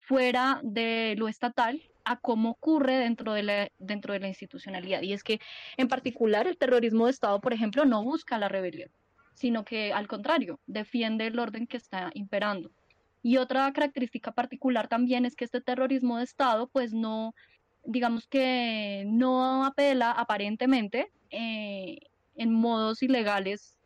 [0.00, 5.02] fuera de lo estatal a cómo ocurre dentro de, la, dentro de la institucionalidad.
[5.02, 5.40] Y es que,
[5.76, 8.90] en particular, el terrorismo de Estado, por ejemplo, no busca la rebelión
[9.38, 12.72] sino que al contrario, defiende el orden que está imperando.
[13.22, 17.34] Y otra característica particular también es que este terrorismo de Estado, pues no,
[17.84, 22.00] digamos que no apela aparentemente eh,
[22.34, 23.78] en modos ilegales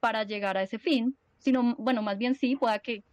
[0.00, 3.04] para llegar a ese fin, sino, bueno, más bien sí, pueda que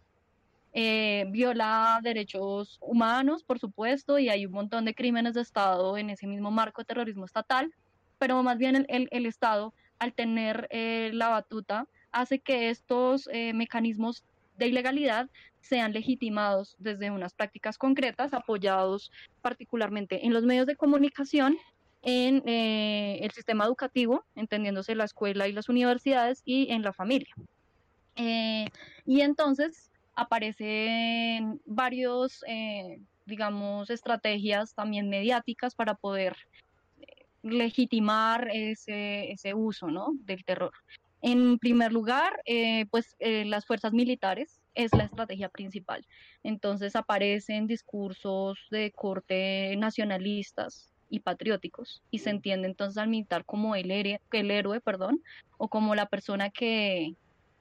[0.72, 6.08] eh, viola derechos humanos, por supuesto, y hay un montón de crímenes de Estado en
[6.08, 7.70] ese mismo marco de terrorismo estatal,
[8.18, 13.52] pero más bien el, el Estado al tener eh, la batuta, hace que estos eh,
[13.52, 14.24] mecanismos
[14.58, 15.28] de ilegalidad
[15.60, 19.10] sean legitimados desde unas prácticas concretas, apoyados
[19.42, 21.58] particularmente en los medios de comunicación,
[22.02, 27.34] en eh, el sistema educativo, entendiéndose la escuela y las universidades, y en la familia.
[28.14, 32.42] Y entonces aparecen varios,
[33.26, 36.36] digamos, estrategias también mediáticas para poder
[37.46, 40.12] legitimar ese, ese uso ¿no?
[40.24, 40.72] del terror.
[41.22, 42.40] En primer lugar,
[42.90, 46.06] pues las fuerzas militares es la estrategia principal.
[46.44, 53.74] Entonces aparecen discursos de corte nacionalistas y patrióticos y se entiende entonces al militar como
[53.74, 55.22] el, héroe, el héroe, perdón,
[55.58, 57.14] o como la persona que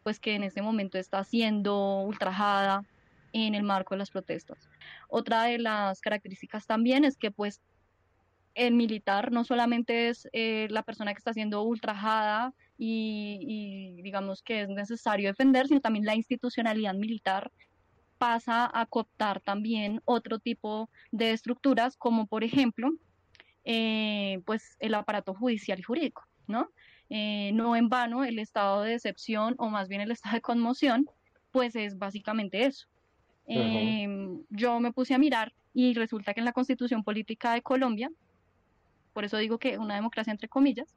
[0.04, 2.84] pues que en este momento está siendo ultrajada
[3.34, 4.70] en el marco de las protestas.
[5.10, 7.60] Otra de las características también es que pues
[8.56, 14.62] el militar no solamente es eh, la persona que está siendo ultrajada y, digamos que
[14.62, 17.52] es necesario defender, sino también la institucionalidad militar
[18.18, 22.90] pasa a cooptar también otro tipo de estructuras, como por ejemplo,
[23.66, 26.70] eh, pues el aparato judicial y jurídico, ¿no?
[27.10, 31.10] Eh, no en vano el estado de excepción o más bien el estado de conmoción,
[31.52, 32.88] pues es básicamente eso.
[33.48, 38.10] Em, yo me puse a mirar y resulta que en la constitución política de Colombia,
[39.16, 40.94] por eso digo que una democracia entre comillas,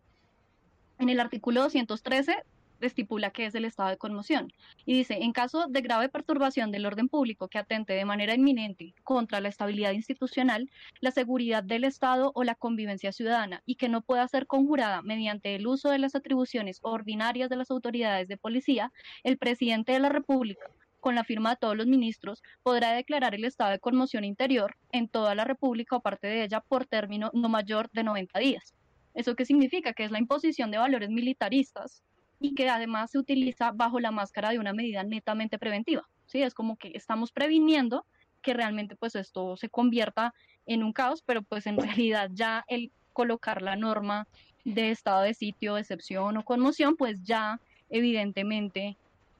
[0.99, 2.43] en el artículo 213
[2.81, 4.53] estipula que es el estado de conmoción
[4.85, 8.93] y dice, en caso de grave perturbación del orden público que atente de manera inminente
[9.05, 10.69] contra la estabilidad institucional,
[11.01, 15.55] la seguridad del Estado o la convivencia ciudadana y que no pueda ser conjurada mediante
[15.55, 18.91] el uso de las atribuciones ordinarias de las autoridades de policía,
[19.23, 20.69] el presidente de la República
[21.01, 25.09] con la firma de todos los ministros, podrá declarar el estado de conmoción interior en
[25.09, 28.75] toda la República o parte de ella por término no mayor de 90 días.
[29.15, 29.93] ¿Eso qué significa?
[29.93, 32.03] Que es la imposición de valores militaristas
[32.41, 36.09] y que además se utiliza bajo la máscara de una medida netamente preventiva.
[36.27, 36.43] ¿sí?
[36.43, 38.05] Es como que estamos previniendo
[38.43, 40.35] que realmente pues esto se convierta
[40.67, 44.29] en un caos, pero pues en realidad ya el colocar la norma
[44.65, 48.97] de estado de sitio, excepción o conmoción, pues ya evidentemente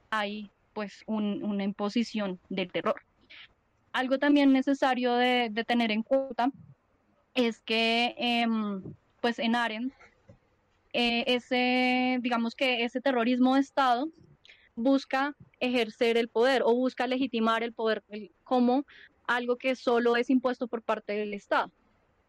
[0.09, 0.49] hay
[0.79, 3.01] pues una imposición del terror.
[3.91, 6.53] Algo también necesario de, tener en cuenta
[7.33, 8.81] es que em,
[9.19, 9.91] pues en Aren,
[10.93, 14.07] eh, ese, digamos que ese terrorismo de Estado
[14.73, 18.01] busca ejercer el poder o busca legitimar el poder
[18.45, 18.85] como
[19.27, 21.69] algo que solo es impuesto por parte del Estado.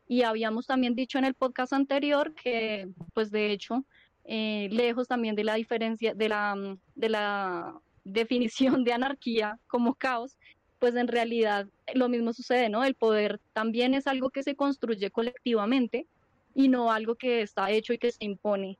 [0.08, 3.84] Y habíamos también dicho en el podcast anterior que, pues de hecho,
[4.24, 10.36] eh, lejos también de la diferencia, de la, de la definición de anarquía como caos,
[10.78, 12.84] pues en realidad lo mismo sucede, ¿no?
[12.84, 16.06] El poder también es algo que se construye colectivamente
[16.54, 18.78] y no algo que está hecho y que se impone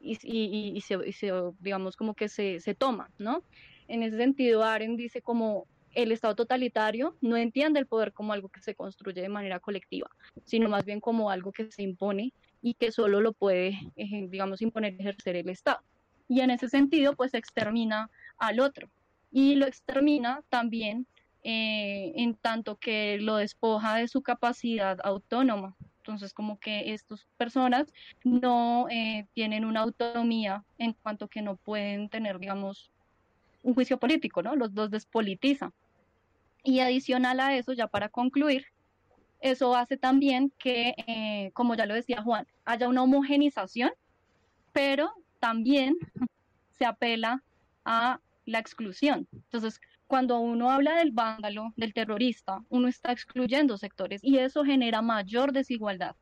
[0.00, 0.98] y, y, se,
[1.60, 3.42] digamos, como que se, se toma, ¿no?
[3.88, 8.48] En ese sentido, Aren dice como el Estado totalitario no entiende el poder como algo
[8.48, 10.10] que se construye de manera colectiva,
[10.44, 12.32] sino más bien como algo que se impone
[12.62, 15.80] y que solo lo puede, digamos, imponer y ejercer el Estado.
[16.28, 18.88] Y en ese sentido, pues extermina al otro.
[19.30, 21.06] Y lo extermina también
[21.42, 25.76] eh, en tanto que lo despoja de su capacidad autónoma,
[26.06, 32.08] entonces, como que estas personas no eh, tienen una autonomía en cuanto que no pueden
[32.08, 32.92] tener, digamos,
[33.64, 34.54] un juicio político, ¿no?
[34.54, 35.72] Los dos despolitizan.
[36.62, 38.66] Y adicional a eso, ya para concluir,
[39.40, 43.90] eso hace también que, eh, como ya lo decía Juan, haya una homogenización,
[44.72, 45.96] pero también
[46.70, 47.42] se apela
[47.84, 49.28] a la exclusión.
[49.32, 55.02] Entonces, cuando uno habla del vándalo, del terrorista, uno está excluyendo sectores y eso genera
[55.02, 56.16] mayor desigualdad.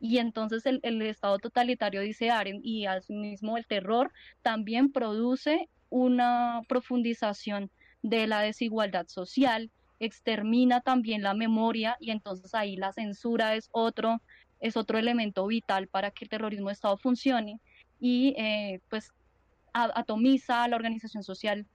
[0.00, 4.12] Y entonces el, Estado totalitario, dice Aren, y asimismo el terror
[4.42, 7.70] también produce una profundización
[8.02, 14.22] de la desigualdad social, extermina también la memoria y entonces ahí la censura es otro,
[14.58, 17.60] es otro elemento vital para que el terrorismo de Estado funcione
[18.00, 19.12] y eh, pues
[19.72, 21.66] atomiza la organización social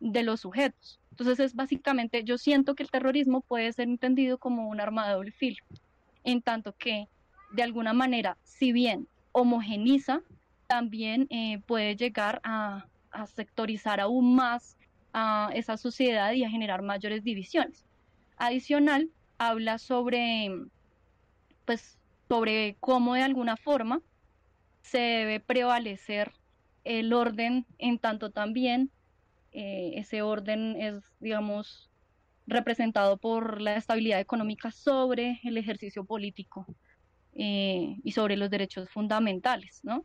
[0.00, 1.00] de los sujetos.
[1.10, 5.14] Entonces es básicamente, yo siento que el terrorismo puede ser entendido como un arma de
[5.14, 5.58] doble filo,
[6.24, 7.08] en tanto que
[7.50, 10.20] de alguna manera, si bien homogeniza,
[10.66, 12.86] también eh, puede llegar a,
[13.34, 14.76] sectorizar aún más
[15.12, 17.84] a esa sociedad y a generar mayores divisiones.
[18.36, 20.50] Adicional, habla sobre,
[21.64, 24.02] pues, sobre cómo de alguna forma
[24.82, 26.32] se debe prevalecer
[26.84, 28.90] el orden en tanto también
[29.52, 31.90] eh, ese orden es, digamos,
[32.46, 36.66] representado por la estabilidad económica sobre el ejercicio político
[37.34, 40.04] eh, y sobre los derechos fundamentales, ¿no?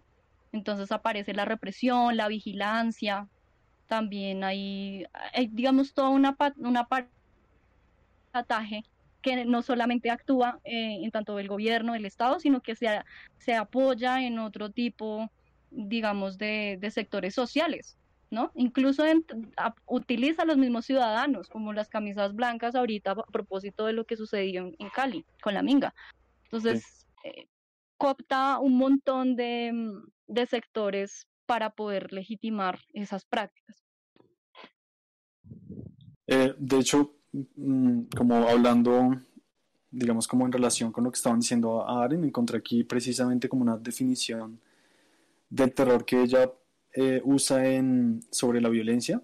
[0.52, 3.28] Entonces aparece la represión, la vigilancia,
[3.88, 5.06] también hay,
[5.52, 6.88] digamos, toda una, una
[9.22, 12.88] que no solamente actúa eh, en tanto el gobierno, el Estado, sino que se,
[13.38, 15.32] se apoya en otro tipo,
[15.74, 17.98] digamos, de, de sectores sociales.
[18.34, 18.52] ¿no?
[18.56, 19.04] Incluso
[19.86, 24.18] utiliza a los mismos ciudadanos, como las camisas blancas ahorita a propósito de lo que
[24.18, 25.94] sucedió en, Cali con la Minga.
[26.46, 27.48] Entonces, eh,
[27.98, 33.84] coopta un montón de, mm, de sectores para poder legitimar esas prácticas.
[36.26, 39.12] Eh, de hecho, mm, como hablando,
[39.92, 43.62] digamos, como en relación con lo que estaban diciendo a Aren, encontré aquí precisamente como
[43.62, 44.60] una definición
[45.54, 46.52] del terror que ella
[46.94, 49.22] eh, usa en, sobre la violencia,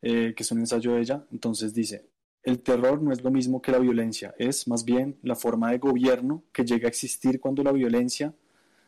[0.00, 1.26] eh, que es un ensayo de ella.
[1.30, 2.06] Entonces dice,
[2.42, 5.78] el terror no es lo mismo que la violencia, es más bien la forma de
[5.78, 8.34] gobierno que llega a existir cuando la violencia,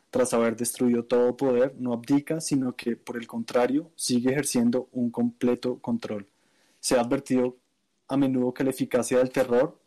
[0.09, 5.11] tras haber destruido todo poder, no abdica, sino que, por el contrario, sigue ejerciendo un
[5.11, 6.27] completo control.
[6.79, 7.57] Se ha advertido
[8.07, 9.79] a menudo que la eficacia del terror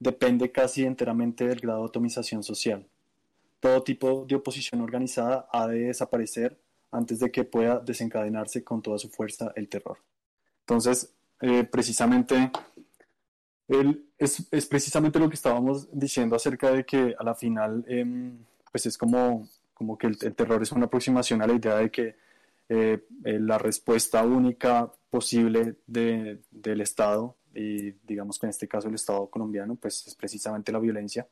[0.00, 2.88] depende casi enteramente del grado de atomización social.
[3.66, 6.56] Todo tipo de oposición organizada ha de desaparecer
[6.92, 9.98] antes de que pueda desencadenarse con toda su fuerza el terror.
[10.60, 12.52] Entonces, eh, precisamente,
[14.16, 18.38] es, es, precisamente lo que estábamos diciendo acerca de que a la final, em,
[18.70, 22.14] pues es como, como que el, terror es una aproximación a la idea de que
[22.68, 28.86] eh, eh, la respuesta única posible de, del Estado, y digamos que en este caso
[28.86, 31.26] el Estado colombiano, pues es precisamente la violencia.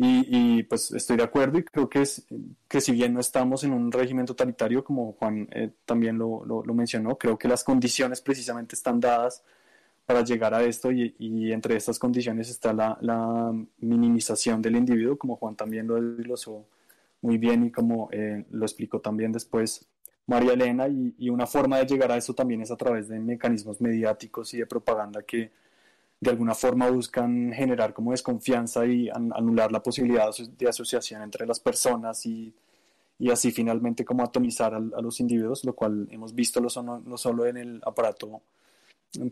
[0.00, 2.24] Y, pues estoy de acuerdo y creo que, es,
[2.68, 6.72] que si bien no estamos en un régimen totalitario, como Juan eh, también lo, lo,
[6.72, 9.42] mencionó, creo que las condiciones precisamente están dadas
[10.06, 15.18] para llegar a esto y, y entre estas condiciones está la, la, minimización del individuo,
[15.18, 16.64] como Juan también lo desglosó
[17.20, 19.84] muy bien y como eh, lo explicó también después
[20.26, 23.18] María Elena, y, y una forma de llegar a eso también es a través de
[23.18, 25.50] mecanismos mediáticos y de propaganda que
[26.20, 31.60] de alguna forma buscan generar como desconfianza y anular la posibilidad de asociación entre las
[31.60, 32.52] personas y,
[33.18, 37.46] y así finalmente como atomizar a, los individuos, lo cual hemos visto no, no solo
[37.46, 38.42] en el aparato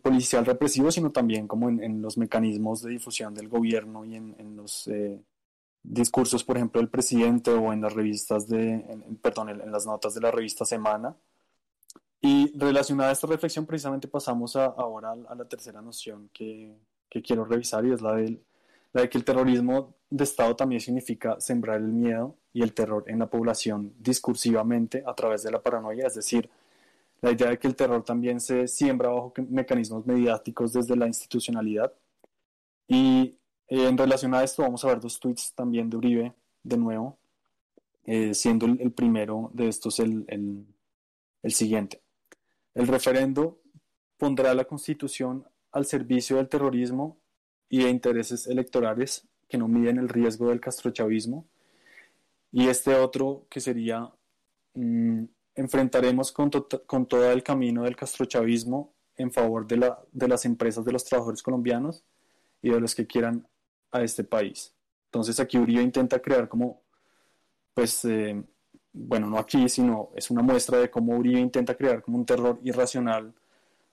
[0.02, 4.88] policial represivo, sino también como en, los mecanismos de difusión del gobierno y en, los
[4.88, 5.20] eh,
[5.82, 8.84] discursos, por ejemplo, del presidente o en las revistas de,
[9.20, 11.14] perdón, en, las notas de la revista Semana.
[12.20, 16.74] Y relacionada a esta reflexión, precisamente pasamos ahora a, la tercera noción que,
[17.08, 18.42] que, quiero revisar y es la, del,
[18.92, 23.04] la de que el terrorismo de Estado también significa sembrar el miedo y el terror
[23.06, 26.48] en la población discursivamente a través de la paranoia, es decir,
[27.20, 31.92] la idea de que el terror también se siembra bajo mecanismos mediáticos desde la institucionalidad.
[32.88, 33.38] Y
[33.68, 37.18] eh, en relación a esto vamos a ver dos tweets también de Uribe, de nuevo,
[38.04, 40.66] eh, siendo el, primero de estos el, el,
[41.42, 42.05] el siguiente.
[42.76, 43.58] El referendo
[44.18, 47.18] pondrá la Constitución al servicio del terrorismo
[47.70, 51.46] y de intereses electorales que no miden el riesgo del castrochavismo.
[52.52, 54.12] Y este otro que sería,
[54.74, 55.24] mm,
[55.54, 56.50] enfrentaremos con,
[56.86, 61.04] con, todo el camino del castrochavismo en favor de, la, de las empresas de los
[61.04, 62.04] trabajadores colombianos
[62.60, 63.48] y de los que quieran
[63.90, 64.74] a este país.
[65.06, 66.82] Entonces aquí Uribe intenta crear como,
[67.72, 68.44] pues, eh,
[68.96, 72.58] bueno, no aquí, sino es una muestra de cómo Uribe intenta crear como un terror
[72.62, 73.34] irracional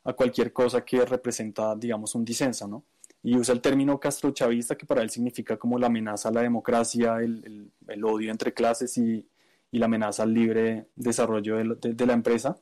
[0.05, 2.83] a cualquier cosa que representa, digamos, un disenso, ¿no?
[3.21, 7.17] Y usa el término castrochavista que para él significa como la amenaza a la democracia,
[7.17, 9.25] el, el, odio entre clases y,
[9.71, 12.57] y, la amenaza al libre desarrollo de, de, la empresa.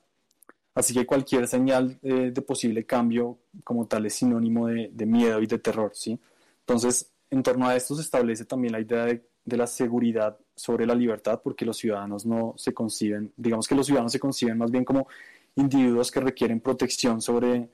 [0.76, 5.42] Así que cualquier señal eh, de posible cambio como tal es sinónimo de, de, miedo
[5.42, 6.20] y de terror, ¿sí?
[6.60, 10.86] Entonces, en torno a esto se establece también la idea de, de la seguridad sobre
[10.86, 14.70] la libertad, porque los ciudadanos no se conciben, digamos que los ciudadanos se conciben más
[14.70, 15.07] bien como
[15.55, 17.68] individuos que requieren protección sobre,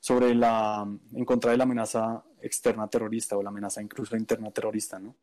[0.00, 4.98] sobre la, en contra de la amenaza externa terrorista o la amenaza incluso interna terrorista,
[4.98, 5.14] ¿no?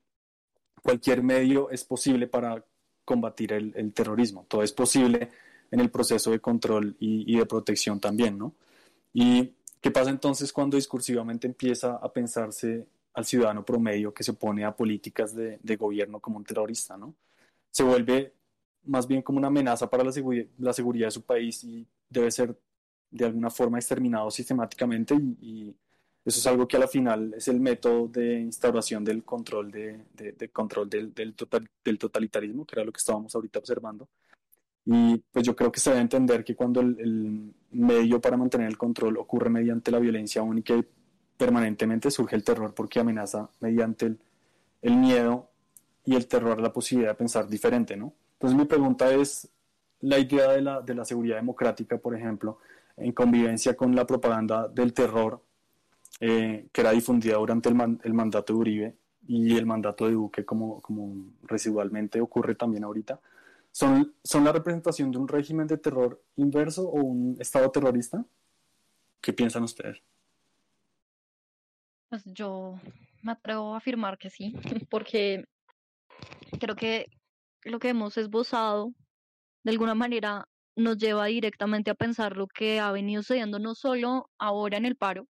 [0.81, 2.63] Cualquier medio es posible para
[3.03, 5.29] combatir el, terrorismo, todo es posible
[5.69, 8.53] en el proceso de control y, de protección también, ¿no?
[9.13, 9.51] ¿Y
[9.81, 14.75] qué pasa entonces cuando discursivamente empieza a pensarse al ciudadano promedio que se opone a
[14.75, 17.15] políticas de, gobierno como un terrorista, ¿no?
[17.69, 18.33] Se vuelve
[18.85, 20.11] más bien como una amenaza para la,
[20.59, 22.57] la seguridad de su país y debe ser
[23.09, 25.75] de alguna forma exterminado sistemáticamente y,
[26.23, 30.49] eso es algo que a la final es el método de instauración del control, de,
[30.53, 31.33] control del, del,
[31.83, 34.07] del, totalitarismo, que era lo que estábamos ahorita observando.
[34.85, 38.67] Y pues yo creo que se debe entender que cuando el, el medio para mantener
[38.67, 40.85] el control ocurre mediante la violencia única y
[41.41, 44.15] permanentemente surge el terror porque amenaza mediante
[44.83, 45.49] el, miedo
[46.05, 48.13] y el terror la posibilidad de pensar diferente, ¿no?
[48.33, 49.49] Entonces mi pregunta es,
[50.01, 52.59] la idea de la, seguridad democrática, por ejemplo,
[52.95, 55.41] en convivencia con la propaganda del terror
[56.19, 58.95] eh, que era difundida durante el, el, mandato de Uribe
[59.27, 63.19] y el mandato de Duque, como, como residualmente ocurre también ahorita,
[63.71, 68.23] son, son la representación de un régimen de terror inverso o un Estado terrorista.
[69.21, 70.03] ¿Qué piensan ustedes?
[72.11, 72.77] Pues yo
[73.21, 74.53] me atrevo a afirmar que sí,
[74.91, 75.45] porque
[76.59, 77.05] creo que
[77.63, 78.91] lo que hemos esbozado
[79.63, 80.45] de alguna manera
[80.75, 84.97] nos lleva directamente a pensar lo que ha venido sucediendo no solo ahora en el
[84.97, 85.25] paro,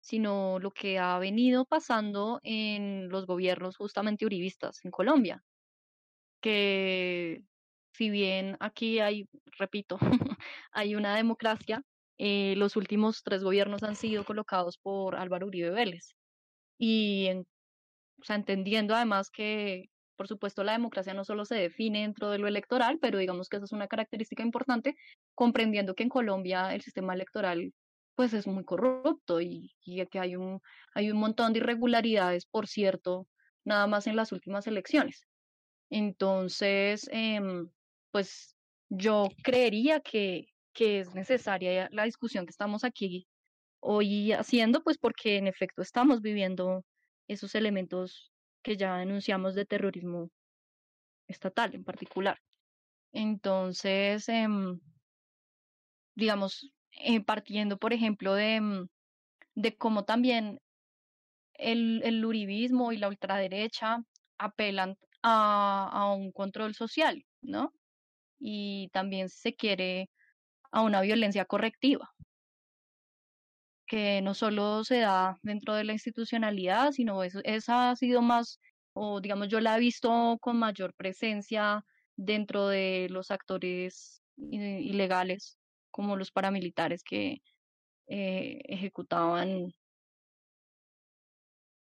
[0.00, 5.44] sino lo que ha venido pasando en los gobiernos justamente uribistas en Colombia,
[6.40, 7.44] que
[7.92, 9.98] si bien aquí hay, repito,
[10.72, 11.80] hay una democracia,
[12.18, 16.14] eh, los últimos tres gobiernos han sido colocados por Álvaro Uribe Vélez.
[16.78, 17.28] Y
[18.20, 22.38] o sea, entendiendo además que por supuesto, la democracia no solo se define dentro de
[22.38, 24.96] lo electoral, pero digamos que esa es una característica importante,
[25.34, 27.72] comprendiendo que en Colombia el sistema electoral
[28.14, 29.74] pues es muy corrupto y,
[30.10, 30.60] que hay un,
[30.94, 33.28] hay un montón de irregularidades, por cierto,
[33.62, 35.26] nada más en las últimas elecciones.
[35.90, 37.68] Entonces, em,
[38.10, 38.56] pues
[38.88, 40.46] yo creería que,
[40.76, 43.26] que es necesaria la discusión que estamos aquí
[43.80, 46.84] hoy haciendo, pues porque en efecto estamos viviendo
[47.28, 50.28] esos elementos que ya denunciamos de terrorismo
[51.28, 52.38] estatal en particular.
[53.12, 54.80] Entonces, em,
[56.14, 58.86] digamos, eh, partiendo, por ejemplo, de, em,
[59.54, 60.60] de cómo también
[61.54, 63.98] el, el uribismo y la ultraderecha
[64.38, 67.72] apelan a, a un control social, ¿no?
[68.38, 70.10] Y también se quiere
[70.72, 72.10] a una violencia correctiva
[73.86, 78.60] que no solo se da dentro de la institucionalidad, sino eso, esa ha sido más,
[78.94, 81.84] o digamos, yo la he visto con mayor presencia
[82.16, 85.58] dentro de los actores ilegales,
[85.90, 87.38] como los paramilitares que
[88.08, 89.72] eh, ejecutaban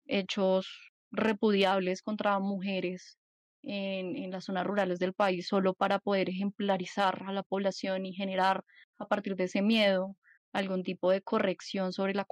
[0.05, 0.67] hechos
[1.11, 3.17] repudiables contra mujeres
[3.63, 8.13] en, en, las zonas rurales del país solo para poder ejemplarizar a la población y
[8.13, 8.63] generar
[8.97, 10.15] a partir de ese miedo
[10.53, 12.27] algún tipo de corrección sobre la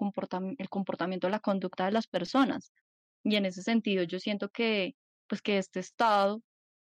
[0.58, 2.74] el comportamiento, la conducta de las personas.
[3.24, 4.96] Y en ese sentido, yo siento que,
[5.28, 6.42] pues, que este Estado,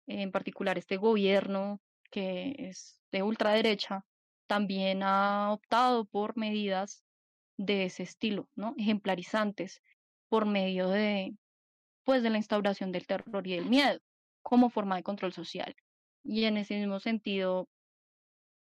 [0.08, 1.82] en particular este gobierno
[2.12, 4.06] que es de ultraderecha,
[4.48, 7.04] también ha optado por medidas
[7.58, 8.76] de ese estilo, ¿no?
[8.78, 9.82] Ejemplarizantes
[10.30, 11.36] por medio de,
[12.04, 14.00] pues, de la instauración del terror y el miedo
[14.44, 15.76] como forma de control social.
[16.24, 17.68] Y en ese mismo sentido,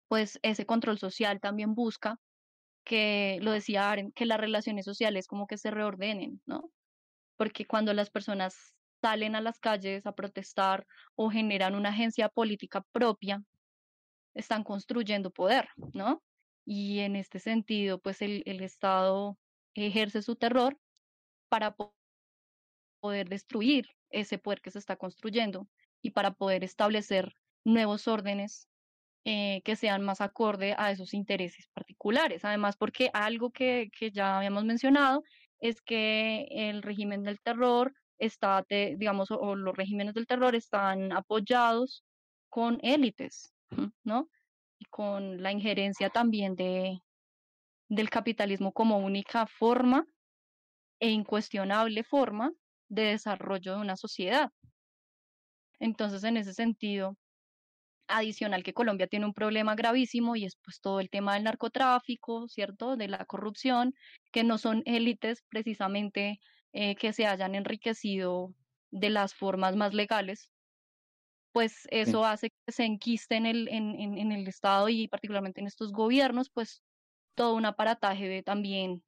[0.09, 2.19] pues ese control social también busca
[2.85, 6.71] que lo decía Aren, que las relaciones sociales como que se reordenen, ¿no?
[7.37, 12.83] Porque cuando las personas salen a las calles a protestar o generan una agencia política
[12.93, 13.43] propia,
[14.35, 16.23] están construyendo poder, ¿no?
[16.65, 19.37] Y en este sentido, pues el, el Estado
[19.75, 20.79] ejerce su terror
[21.49, 21.77] para
[23.01, 25.69] poder destruir ese poder que se está construyendo
[26.03, 27.35] y para poder establecer
[27.65, 28.69] nuevos órdenes
[29.25, 32.45] eh, que sean más acorde a esos intereses particulares.
[32.45, 35.25] Además, porque algo que, que ya habíamos mencionado
[35.59, 42.05] es que el régimen del terror está, digamos, o, los regímenes del terror están apoyados
[42.49, 43.53] con élites,
[44.05, 44.29] ¿no?
[44.79, 47.01] Y con la injerencia también de,
[47.89, 50.07] del capitalismo como única forma
[51.01, 52.53] e incuestionable forma
[52.89, 54.51] de desarrollo de una sociedad.
[55.79, 57.17] Entonces, en ese sentido,
[58.09, 62.49] adicional que Colombia tiene un problema gravísimo y es pues todo el tema del narcotráfico,
[62.49, 62.97] ¿cierto?
[62.97, 63.95] De la corrupción,
[64.33, 66.41] que no son élites precisamente
[66.73, 68.55] eh, que se hayan enriquecido
[68.91, 70.51] de las formas más legales,
[71.53, 75.67] pues eso hace que se enquiste en el, en, en, el Estado y particularmente en
[75.67, 76.83] estos gobiernos, pues
[77.35, 79.03] todo un aparataje también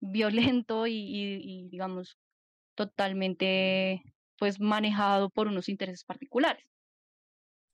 [0.00, 2.16] violento y, y digamos
[2.76, 4.02] totalmente
[4.38, 6.64] pues manejado por unos intereses particulares.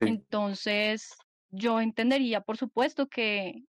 [0.00, 1.14] Entonces,
[1.50, 3.64] yo entendería, por supuesto, que,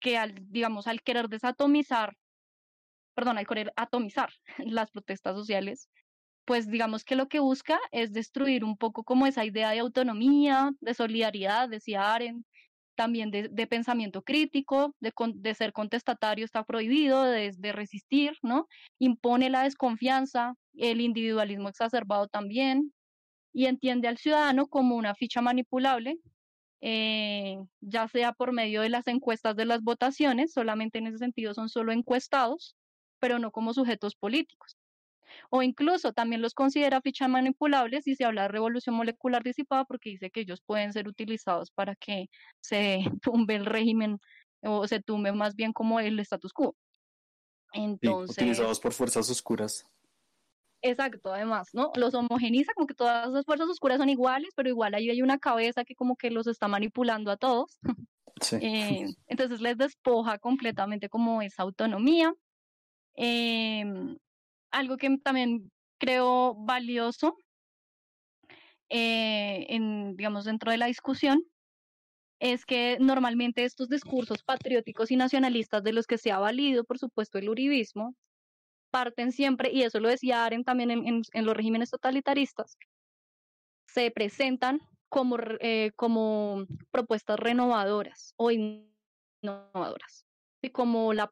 [0.00, 2.16] que al, digamos, al querer desatomizar,
[3.14, 5.88] perdón, al querer atomizar las protestas sociales,
[6.44, 10.72] pues digamos que lo que busca es destruir un poco como esa idea de autonomía,
[10.80, 12.44] de solidaridad, decía Aren,
[13.00, 18.68] también de, pensamiento crítico, de, ser contestatario está prohibido, de, de resistir, ¿no?
[18.98, 22.92] Impone la desconfianza, el individualismo exacerbado también,
[23.54, 26.18] y entiende al ciudadano como una ficha manipulable,
[26.82, 31.54] eh, ya sea por medio de las encuestas de las votaciones, solamente en ese sentido
[31.54, 32.76] son solo encuestados,
[33.18, 34.76] pero no como sujetos políticos.
[35.50, 40.10] O incluso también los considera fichas manipulables y se habla de revolución molecular disipada porque
[40.10, 42.28] dice que ellos pueden ser utilizados para que
[42.60, 44.18] se tumbe el régimen
[44.62, 46.76] o se tumbe más bien como el status quo.
[47.72, 49.86] Entonces, utilizados por fuerzas oscuras.
[50.82, 51.92] Exacto, además, ¿no?
[51.94, 55.38] Los homogeniza como que todas las fuerzas oscuras son iguales, pero igual ahí hay una
[55.38, 57.78] cabeza que como que los está manipulando a todos.
[57.82, 57.84] Sí.
[58.62, 62.32] Eh, entonces les despoja completamente como esa autonomía.
[63.14, 64.16] Em,
[64.70, 67.36] algo que también creo valioso
[68.88, 71.44] eh, en, digamos, dentro de la discusión
[72.40, 76.98] es que normalmente estos discursos patrióticos y nacionalistas de los que se ha valido, por
[76.98, 78.16] supuesto, el uribismo,
[78.90, 82.76] parten siempre, y eso lo decía Aren también en, los regímenes totalitaristas,
[83.86, 90.24] se presentan como, eh, como propuestas renovadoras o innovadoras,
[90.72, 91.30] como la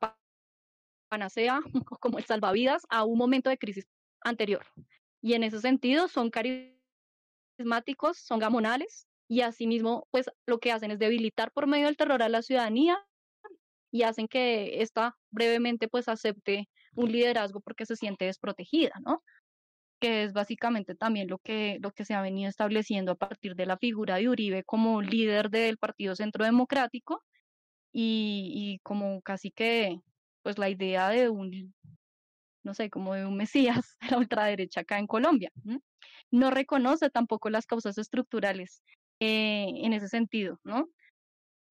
[1.08, 1.60] panacea
[2.00, 3.86] como el salvavidas a un momento de crisis
[4.22, 4.64] anterior.
[5.20, 10.98] Y en ese sentido son carismáticos, son gamonales, y asimismo, pues lo que hacen es
[10.98, 12.98] debilitar por medio del terror a la ciudadanía
[13.90, 19.22] y hacen que ésta brevemente pues acepte un liderazgo porque se siente desprotegida, ¿no?
[20.00, 23.66] Que es básicamente también lo que, lo que se ha venido estableciendo a partir de
[23.66, 27.22] la figura de Uribe como líder del Partido Centro Democrático
[27.92, 30.00] y como casi que
[30.42, 31.74] pues la idea de un,
[32.64, 35.50] no sé, como de un mesías de la ultraderecha acá en Colombia.
[36.30, 38.82] No reconoce tampoco las causas estructurales
[39.20, 40.88] eh, en ese sentido, ¿no?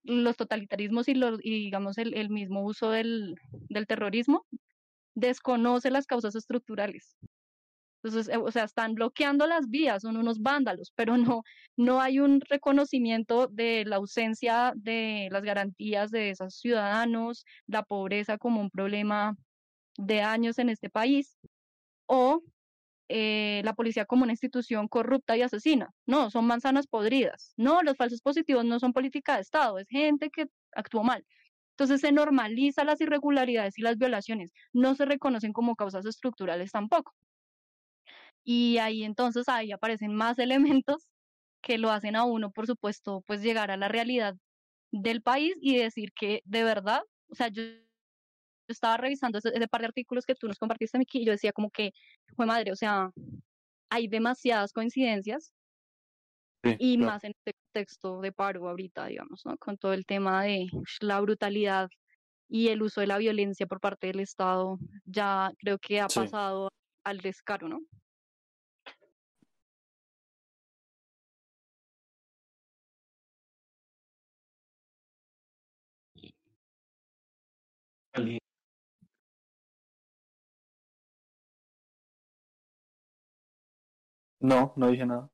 [0.03, 3.35] Los totalitarismos y, los, digamos el, el mismo uso del,
[3.69, 4.45] del, terrorismo
[5.15, 7.17] desconoce las causas estructurales.
[8.03, 11.43] Entonces, eh, o sea, están bloqueando las vías, son unos vándalos, pero no,
[11.75, 18.37] no hay un reconocimiento de la ausencia de las garantías de esos ciudadanos, la pobreza
[18.37, 19.35] como un problema
[19.97, 21.37] de años en este país,
[22.07, 22.41] o
[23.09, 25.89] eh, la policía como una institución corrupta y asesina.
[26.05, 27.53] No, son manzanas podridas.
[27.57, 31.25] No, los falsos positivos no son política de Estado, es gente que actuó mal.
[31.71, 37.13] Entonces se normaliza las irregularidades y las violaciones, no se reconocen como causas estructurales tampoco.
[38.49, 41.09] Y ahí entonces ahí aparecen más elementos
[41.61, 44.35] que lo hacen a uno, por supuesto, pues llegar a la realidad
[44.91, 47.63] del país y decir que de verdad, o sea, yo
[48.69, 51.69] estaba revisando ese, par de artículos que tú nos compartiste, Miki, y yo decía como
[51.71, 51.91] que,
[52.37, 53.11] fue madre, o sea,
[53.89, 55.51] hay demasiadas coincidencias
[56.79, 59.57] y más en este contexto de paro ahorita, digamos, ¿no?
[59.57, 60.67] Con todo el tema de
[61.01, 61.89] la brutalidad
[62.47, 66.69] y el uso de la violencia por parte del Estado, ya creo que ha pasado
[67.03, 67.79] al descaro, ¿no?
[84.39, 85.29] No, no dije nada.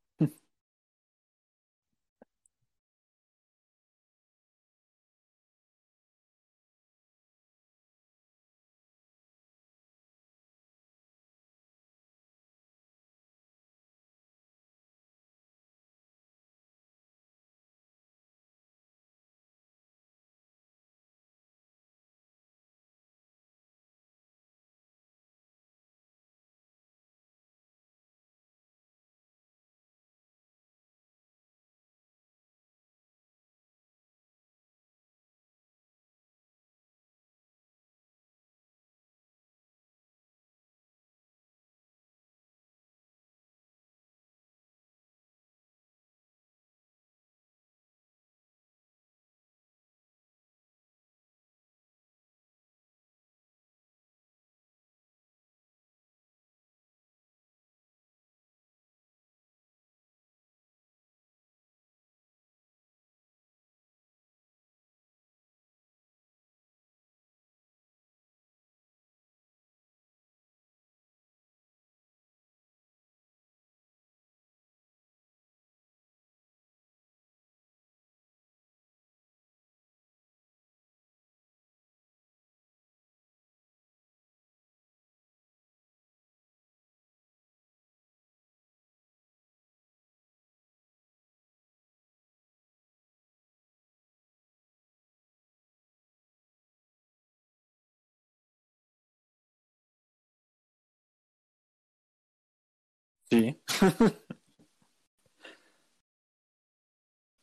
[103.33, 103.59] Sí.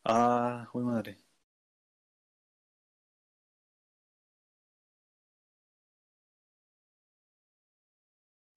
[0.05, 1.17] Ah, uy, madre.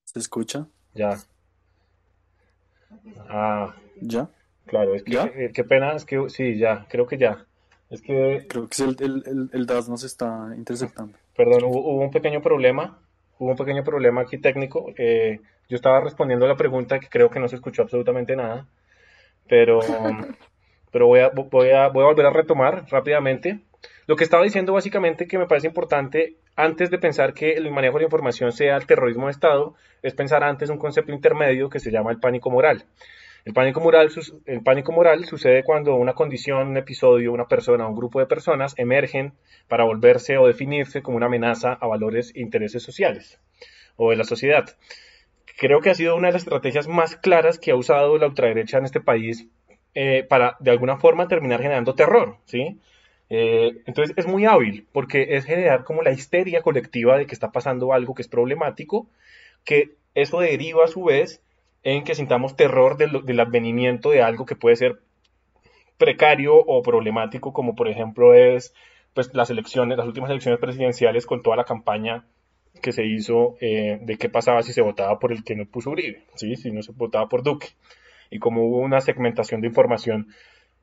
[0.04, 0.68] ¿Se escucha?
[0.94, 1.18] Ya.
[3.28, 3.74] Ah.
[4.00, 4.30] ¿Ya?
[4.66, 7.46] Claro, es que, eh, qué pena, es que sí, ya, creo que ya.
[7.90, 8.46] Es que...
[8.48, 11.18] Creo que el, el, el, DAS nos está interceptando.
[11.36, 12.98] Perdón, hubo, un pequeño problema,
[13.38, 14.92] hubo un pequeño problema aquí técnico.
[14.96, 18.66] Eh, yo estaba respondiendo a la pregunta que creo que no se escuchó absolutamente nada,
[19.48, 19.80] pero,
[20.92, 23.60] pero voy, a, voy, a, voy a volver a retomar rápidamente.
[24.06, 27.94] Lo que estaba diciendo básicamente que me parece importante, antes de pensar que el manejo
[27.94, 31.80] de la información sea el terrorismo de Estado, es pensar antes un concepto intermedio que
[31.80, 32.84] se llama el pánico moral.
[33.44, 34.10] El pánico, moral,
[34.46, 38.72] el pánico moral sucede cuando una condición, un episodio, una persona un grupo de personas
[38.78, 39.34] emergen
[39.68, 43.38] para volverse o definirse como una amenaza a valores e intereses sociales
[43.96, 44.64] o de la sociedad.
[45.56, 48.78] Creo que ha sido una de las estrategias más claras que ha usado la ultraderecha
[48.78, 49.46] en este país
[49.94, 52.80] eh, para, de alguna forma, terminar generando terror, ¿sí?
[53.30, 57.52] Eh, entonces es muy hábil porque es generar como la histeria colectiva de que está
[57.52, 59.08] pasando algo que es problemático,
[59.64, 61.40] que eso deriva a su vez
[61.82, 65.00] en que sintamos terror del, advenimiento de algo que puede ser
[65.96, 68.74] precario o problemático, como por ejemplo es
[69.14, 72.24] pues, las elecciones, las últimas elecciones presidenciales con toda la campaña
[72.82, 75.90] que se hizo eh, de qué pasaba si se votaba por el que no puso
[75.90, 76.56] Uribe, ¿sí?
[76.56, 77.68] si no se votaba por Duque,
[78.30, 80.28] y como hubo una segmentación de información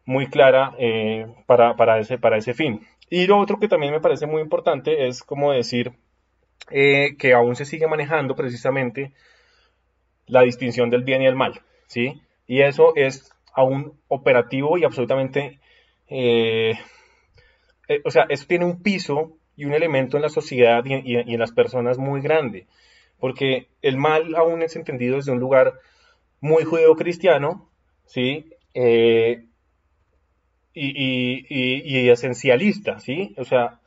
[0.05, 2.81] muy clara eh, para, ese, para ese fin.
[3.09, 5.91] Y lo otro que también me parece muy importante es como decir
[6.69, 9.13] eh, que aún se sigue manejando precisamente
[10.27, 12.21] la distinción del bien y el mal, ¿sí?
[12.47, 15.59] Y eso es aún operativo y absolutamente,
[16.07, 16.73] eh,
[17.87, 21.39] eh, o sea, eso tiene un piso y un elemento en la sociedad y, en
[21.39, 22.65] las personas muy grande,
[23.19, 25.75] porque el mal aún es entendido desde un lugar
[26.39, 27.69] muy judeo-cristiano,
[28.07, 28.49] ¿sí?
[28.73, 29.45] Eh,
[30.73, 33.35] y, y, esencialista, ¿sí?
[33.37, 33.79] O sea,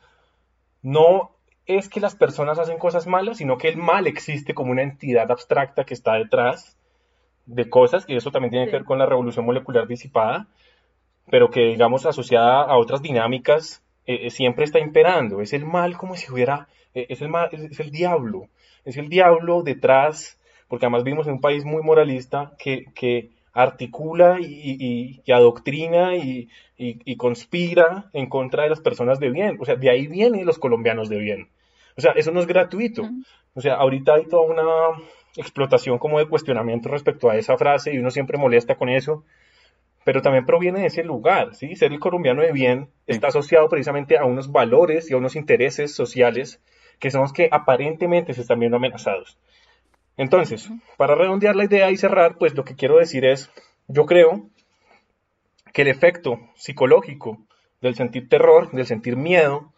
[0.81, 1.33] no
[1.67, 5.29] es que las personas hacen cosas malas, sino que el mal existe como una entidad
[5.29, 6.79] abstracta que está detrás
[7.47, 10.47] de cosas, y eso también tiene que ver con la revolución molecular disipada,
[11.29, 15.41] pero que, digamos, asociada a otras dinámicas, eh, eh, siempre está imperando.
[15.41, 18.49] Es el mal como si hubiera, eh, es, el mal, es, el diablo,
[18.85, 20.39] es el diablo detrás,
[20.69, 26.49] porque además vivimos en un país muy moralista que, que articula y, adoctrina y,
[27.17, 29.57] conspira en contra de las personas de bien.
[29.61, 31.49] O sea, de ahí vienen los colombianos de bien.
[31.97, 33.09] O sea, eso no es gratuito.
[33.55, 34.63] O sea, ahorita hay toda una
[35.37, 39.25] explotación como de cuestionamiento respecto a esa frase y uno siempre molesta con eso,
[40.05, 41.77] pero también proviene de ese lugar, ¿sí?
[41.77, 45.95] Ser el colombiano de bien está asociado precisamente a unos valores y a unos intereses
[45.95, 46.61] sociales
[46.99, 49.39] que son los que aparentemente se están viendo amenazados.
[50.17, 53.51] Entonces, para redondear la idea y cerrar, pues lo que quiero decir es,
[53.89, 54.49] yo creo
[55.73, 57.39] que el efecto psicológico
[57.81, 59.73] del sentir terror, del sentir miedo,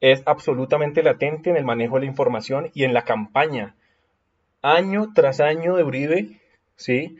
[0.00, 3.74] es absolutamente latente en el manejo de la información y en la campaña.
[4.60, 6.40] Año tras año de Uribe,
[6.76, 7.16] ¿sí?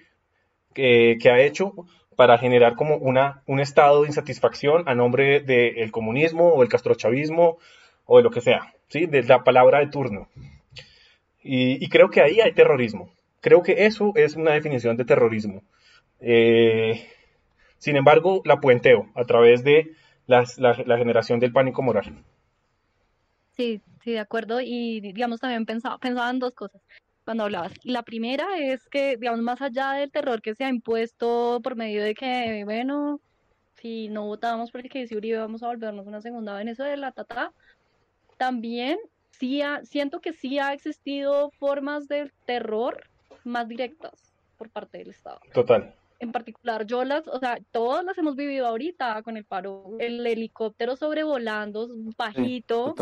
[0.75, 1.73] Que, ha hecho
[2.17, 7.59] para generar como una, un estado de insatisfacción a nombre del comunismo o el castrochavismo
[8.07, 9.07] o de lo que sea, ¿sí?
[9.07, 10.29] De la palabra de turno.
[11.43, 13.13] Y, creo que ahí hay terrorismo.
[13.41, 15.63] Creo que eso es una definición de terrorismo.
[16.19, 17.07] Eh,
[17.79, 19.93] sin embargo, la puenteo a través de
[20.27, 20.45] la,
[20.75, 22.25] generación del pánico moral.
[23.53, 24.61] Sí, sí, de acuerdo.
[24.61, 26.83] Y digamos, también pensaba, pensaba en dos cosas
[27.27, 27.73] cuando hablabas.
[27.83, 32.05] La primera es que, digamos, más allá del terror que se ha impuesto por medio
[32.05, 33.21] de que, bueno,
[33.75, 37.53] si no votábamos porque que dice Uribe vamos a volvernos una segunda Venezuela, ta, ta,
[38.37, 38.97] también
[39.33, 43.03] sí siento que sí ha existido formas de terror
[43.43, 45.41] más directas por parte del Estado.
[45.53, 45.93] Total.
[46.21, 50.25] En particular, yo las, o sea, todas las hemos vivido ahorita con el paro, el
[50.25, 52.95] helicóptero sobrevolando bajito,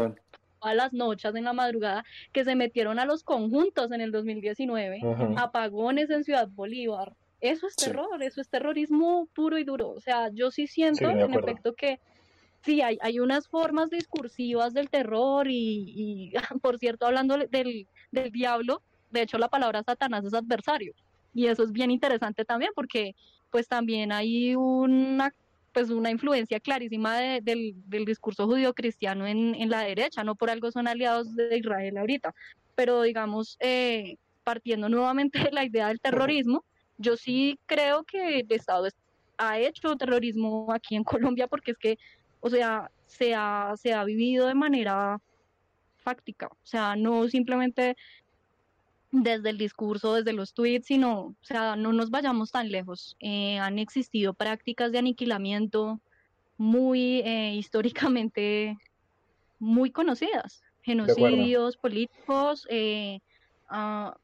[0.65, 5.01] a las noches en la madrugada, que se metieron a los conjuntos en el 2019,
[5.37, 7.15] apagones en Ciudad Bolívar.
[7.41, 9.91] Eso es terror, eso es terrorismo puro y duro.
[9.91, 12.01] O sea, yo sí siento en efecto que
[12.63, 18.83] sí, hay, hay unas formas discursivas del terror y, por cierto, hablando del, del diablo,
[19.11, 20.95] de hecho la palabra Satanás es adversario.
[21.35, 23.15] Y eso es bien interesante también porque
[23.51, 25.35] pues también hay una
[25.75, 30.71] pues una influencia clarísima del, del, discurso judío-cristiano en, en, la derecha, no por algo
[30.71, 32.35] son aliados de Israel ahorita,
[32.75, 36.65] pero digamos, eh, partiendo nuevamente de la idea del terrorismo,
[36.97, 38.89] yo sí creo que el Estado
[39.37, 41.99] ha hecho terrorismo aquí en Colombia porque es que
[42.45, 45.19] o sea, se ha, se ha vivido de manera
[45.97, 47.97] fáctica, o sea, no simplemente
[49.23, 53.17] desde el discurso, desde los tweets, sino, o sea, no nos vayamos tan lejos.
[53.21, 56.01] Eh, han existido prácticas de aniquilamiento
[56.57, 58.77] muy eh, históricamente
[59.61, 63.21] muy conocidas, genocidios políticos, eh,
[63.69, 64.17] ah,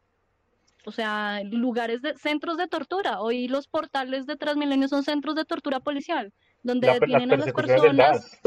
[0.84, 3.20] O sea, lugares de centros de tortura.
[3.20, 6.32] Hoy los portales de Transmilenio son centros de tortura policial,
[6.62, 8.41] donde detienen a las personas,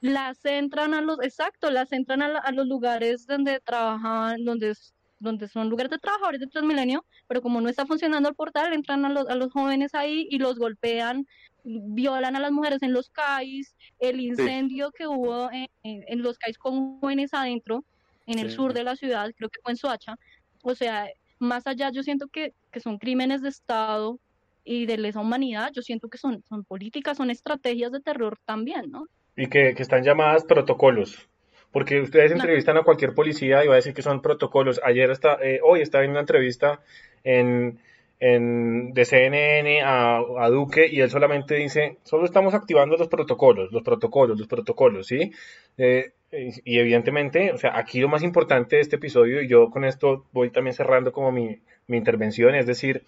[0.00, 4.74] las entran a los, exacto, las entran a, los lugares donde trabajan, donde
[5.22, 9.04] donde son lugares de trabajadores de Transmilenio, pero como no está funcionando el portal, entran
[9.04, 11.26] a los, a los jóvenes ahí y los golpean,
[11.64, 17.00] violan a las mujeres en los CAIs, el incendio que hubo en, los CAIs con
[17.00, 17.84] jóvenes adentro,
[18.26, 20.16] en el sur de la ciudad, creo que fue en Soacha,
[20.62, 21.08] o sea,
[21.38, 24.18] más allá yo siento que, que son crímenes de Estado
[24.64, 28.90] y de lesa humanidad, yo siento que son, son políticas, son estrategias de terror también,
[28.90, 29.06] ¿no?
[29.36, 31.28] Y que, que están llamadas protocolos.
[31.72, 34.80] Porque ustedes entrevistan a cualquier policía y va a decir que son protocolos.
[34.84, 36.80] Ayer está, eh, hoy estaba en una entrevista
[37.24, 37.78] en,
[38.20, 43.72] en, de CNN a, a, Duque y él solamente dice, solo estamos activando los protocolos,
[43.72, 45.32] los protocolos, los protocolos, ¿sí?
[45.78, 49.84] Eh, y evidentemente, o sea, aquí lo más importante de este episodio, y yo con
[49.84, 53.04] esto voy también cerrando como mi, mi intervención, es decir,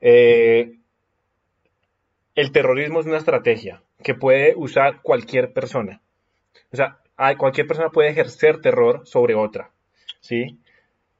[0.00, 0.76] eh,
[2.34, 6.00] el terrorismo es una estrategia que puede usar cualquier persona.
[6.72, 6.98] O sea,
[7.38, 9.70] cualquier persona puede ejercer terror sobre otra,
[10.20, 10.58] ¿sí?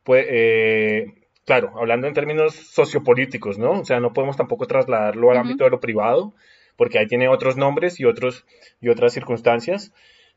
[0.09, 3.73] Eh, claro, hablando en términos sociopolíticos, ¿no?
[3.73, 6.35] O sea, no podemos tampoco trasladarlo al ámbito de lo privado,
[6.77, 8.45] porque ahí tiene otros nombres y, otros,
[8.81, 9.93] y otras circunstancias,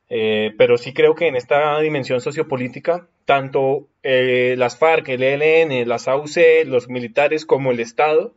[0.10, 5.88] eh, pero sí creo que en esta dimensión sociopolítica, tanto eh, las FARC, el ELN,
[5.88, 8.34] las AUC, los militares como el Estado,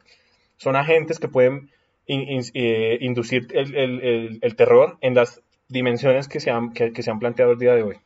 [0.57, 1.70] son agentes que pueden
[2.07, 5.41] inducir el terror en las
[5.73, 7.97] dimensiones que se han, que, se han planteado el día de hoy.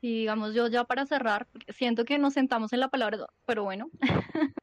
[0.00, 3.90] Y digamos, yo ya para cerrar, siento que nos sentamos en la palabra, pero bueno,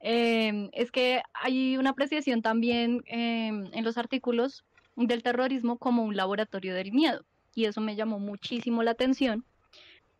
[0.00, 4.64] em, es que hay una apreciación también em, en los artículos
[4.96, 7.24] del terrorismo como un laboratorio del miedo.
[7.54, 9.44] Y eso me llamó muchísimo la atención,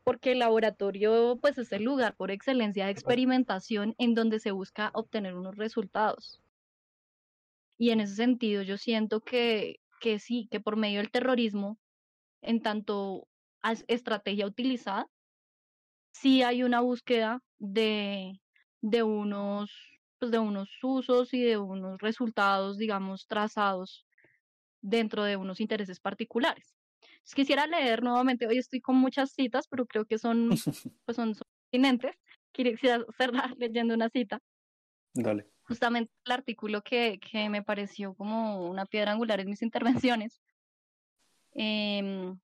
[0.03, 4.91] porque el laboratorio pues es el lugar por excelencia de experimentación en donde se busca
[4.95, 6.41] obtener unos resultados.
[7.76, 11.78] Y en ese sentido yo siento que que sí, que por medio del terrorismo,
[12.42, 13.28] en tanto
[13.88, 15.07] estrategia utilizada,
[16.12, 18.40] sí hay una búsqueda de,
[18.80, 19.70] de, unos,
[20.18, 24.07] pues de unos usos y de unos resultados, digamos, trazados
[24.80, 26.74] dentro de unos intereses particulares.
[27.34, 30.51] quisiera leer nuevamente, hoy estoy con muchas citas, pero creo que son,
[31.05, 32.16] pues son, son pertinentes.
[32.53, 34.40] Quisiera cerrar leyendo una cita.
[35.14, 40.41] Dale justamente el artículo que, que, me pareció como una piedra angular en mis intervenciones,
[41.53, 42.39] em,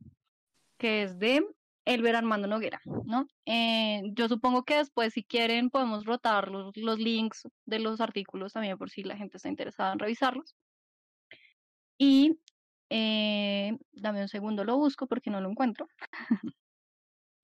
[0.78, 1.42] que es de
[1.86, 3.26] Elber Armando Noguera, ¿no?
[3.46, 8.52] Eh, yo supongo que después, si quieren, podemos rotar los, los, links de los artículos
[8.52, 10.54] también por si la gente está interesada en revisarlos.
[11.98, 12.38] Y
[12.90, 15.88] eh, dame un segundo, lo busco porque no lo encuentro.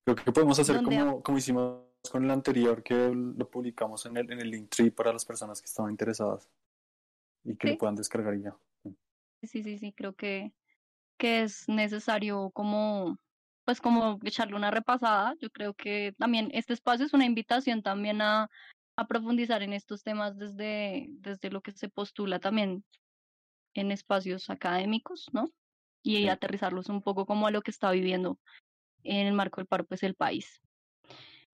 [0.05, 4.31] Creo que podemos hacer como, como hicimos con el anterior que lo publicamos en el,
[4.31, 6.49] en el Linktree para las personas que estaban interesadas
[7.43, 8.55] y que lo puedan descargar ya.
[9.43, 10.53] Sí, sí, sí, creo que,
[11.17, 13.17] que es necesario como
[13.65, 15.35] pues como echarle una repasada.
[15.39, 18.49] Yo creo que también este espacio es una invitación también a,
[18.95, 22.83] a profundizar en estos temas desde, desde lo que se postula también
[23.73, 25.49] en espacios académicos, ¿no?
[26.03, 28.39] Y aterrizarlos un poco como a lo que está viviendo
[29.03, 30.61] en el marco del paro, pues el país.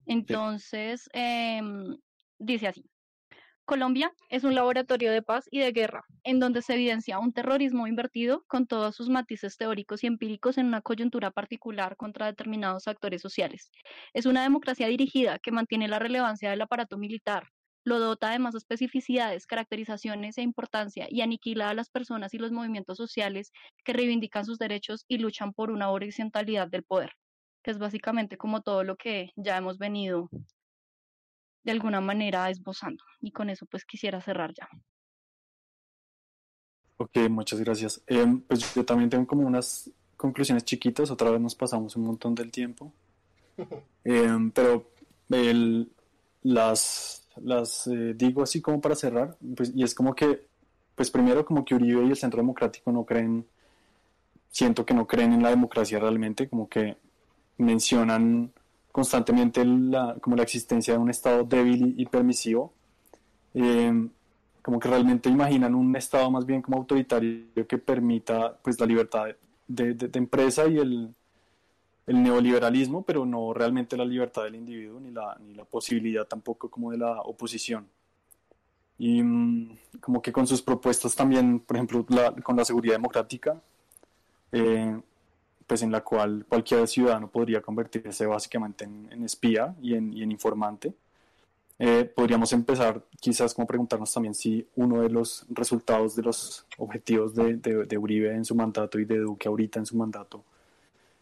[0.07, 1.97] Entonces, em,
[2.39, 2.83] dice así.
[3.65, 7.85] Colombia es un laboratorio de paz y de guerra, en donde se evidencia un terrorismo
[7.85, 13.21] invertido con todos sus matices teóricos y empíricos en una coyuntura particular contra determinados actores
[13.21, 13.69] sociales.
[14.13, 17.49] Es una democracia dirigida que mantiene la relevancia del aparato militar,
[17.83, 22.53] lo dota de más especificidades, caracterizaciones e importancia y aniquila a las personas y los
[22.53, 23.51] movimientos sociales
[23.83, 27.11] que reivindican sus derechos y luchan por una horizontalidad del poder
[27.67, 30.29] que es básicamente como todo lo que ya hemos venido
[31.65, 33.03] de alguna manera esbozando.
[33.19, 34.69] Y con eso pues quisiera cerrar ya.
[36.95, 38.01] Ok, muchas gracias.
[38.07, 42.33] Em, pues yo también tengo como unas conclusiones chiquitas, otra vez nos pasamos un montón
[42.35, 42.93] del tiempo,
[44.05, 44.89] em, pero
[45.29, 45.91] el,
[46.43, 50.47] las, las eh, digo así como para cerrar, pues, y es como que,
[50.95, 53.45] pues primero como que Uribe y el Centro Democrático no creen,
[54.51, 56.95] siento que no creen en la democracia realmente, como que
[57.57, 58.51] mencionan
[58.91, 62.73] constantemente la, como la existencia de un Estado débil y, permisivo,
[63.53, 64.07] eh,
[64.61, 69.27] como que realmente imaginan un Estado más bien como autoritario que permita pues la libertad
[69.67, 71.13] de, de, empresa y el,
[72.07, 76.69] el, neoliberalismo, pero no realmente la libertad del individuo ni la, ni la posibilidad tampoco
[76.69, 77.87] como de la oposición.
[78.97, 82.05] Y mm, como que con sus propuestas también, por ejemplo,
[82.43, 83.61] con la seguridad democrática,
[84.51, 84.99] eh,
[85.67, 90.93] pues en la cual cualquier ciudadano podría convertirse básicamente en, espía y en, informante.
[91.79, 97.35] Eh, podríamos empezar quizás como preguntarnos también si uno de los resultados de los objetivos
[97.35, 100.43] de, de, Uribe en su mandato y de Duque ahorita en su mandato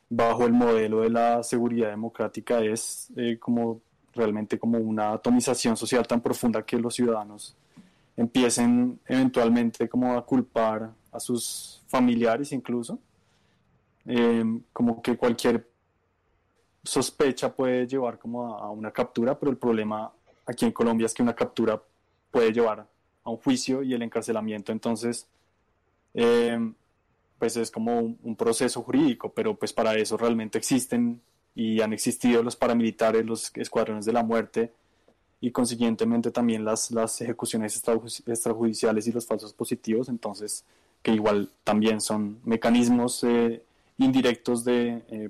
[0.10, 3.82] bajo el modelo de la seguridad democrática es eh, como
[4.14, 7.56] realmente como una atomización social tan profunda que los ciudadanos
[8.16, 13.00] empiecen eventualmente como a culpar a sus familiares incluso,
[14.06, 15.68] em, como que cualquier
[16.84, 20.12] sospecha puede llevar como a, una captura, pero el problema
[20.46, 21.82] aquí en Colombia es que una captura
[22.32, 22.88] puede llevar
[23.24, 25.28] a un juicio y el encarcelamiento, entonces
[26.14, 26.74] em,
[27.40, 31.22] pues es como un, un, proceso jurídico, pero pues para eso realmente existen
[31.56, 34.72] y han existido los paramilitares, los escuadrones de la muerte,
[35.42, 37.76] y consiguientemente también las, las ejecuciones
[38.26, 40.66] extrajudiciales y los falsos positivos, entonces
[41.04, 43.64] que igual también son mecanismos eh,
[43.98, 45.30] indirectos de, eh,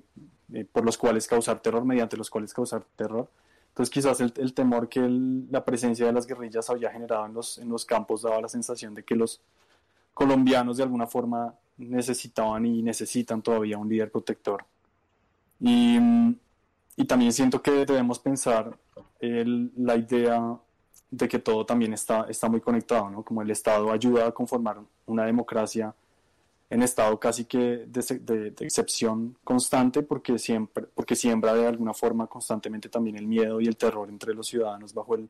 [0.54, 3.30] eh, por los cuales causar terror, mediante los cuales causar terror.
[3.70, 5.02] Entonces quizás el, el temor que
[5.52, 8.94] la presencia de las guerrillas había generado en los, en los campos daba la sensación
[8.94, 9.42] de que los
[10.14, 14.64] colombianos de alguna forma necesitaban y necesitan todavía un líder protector.
[15.60, 15.98] Y,
[16.96, 18.78] y también siento que debemos pensar
[19.20, 20.58] la idea
[21.12, 23.24] de que todo también está, está muy conectado, ¿no?
[23.24, 25.94] Como el Estado ayuda a conformar una democracia
[26.70, 32.90] en estado casi que de, excepción constante porque, siempre, porque siembra de alguna forma constantemente
[32.90, 35.30] también el miedo y el terror entre los ciudadanos bajo el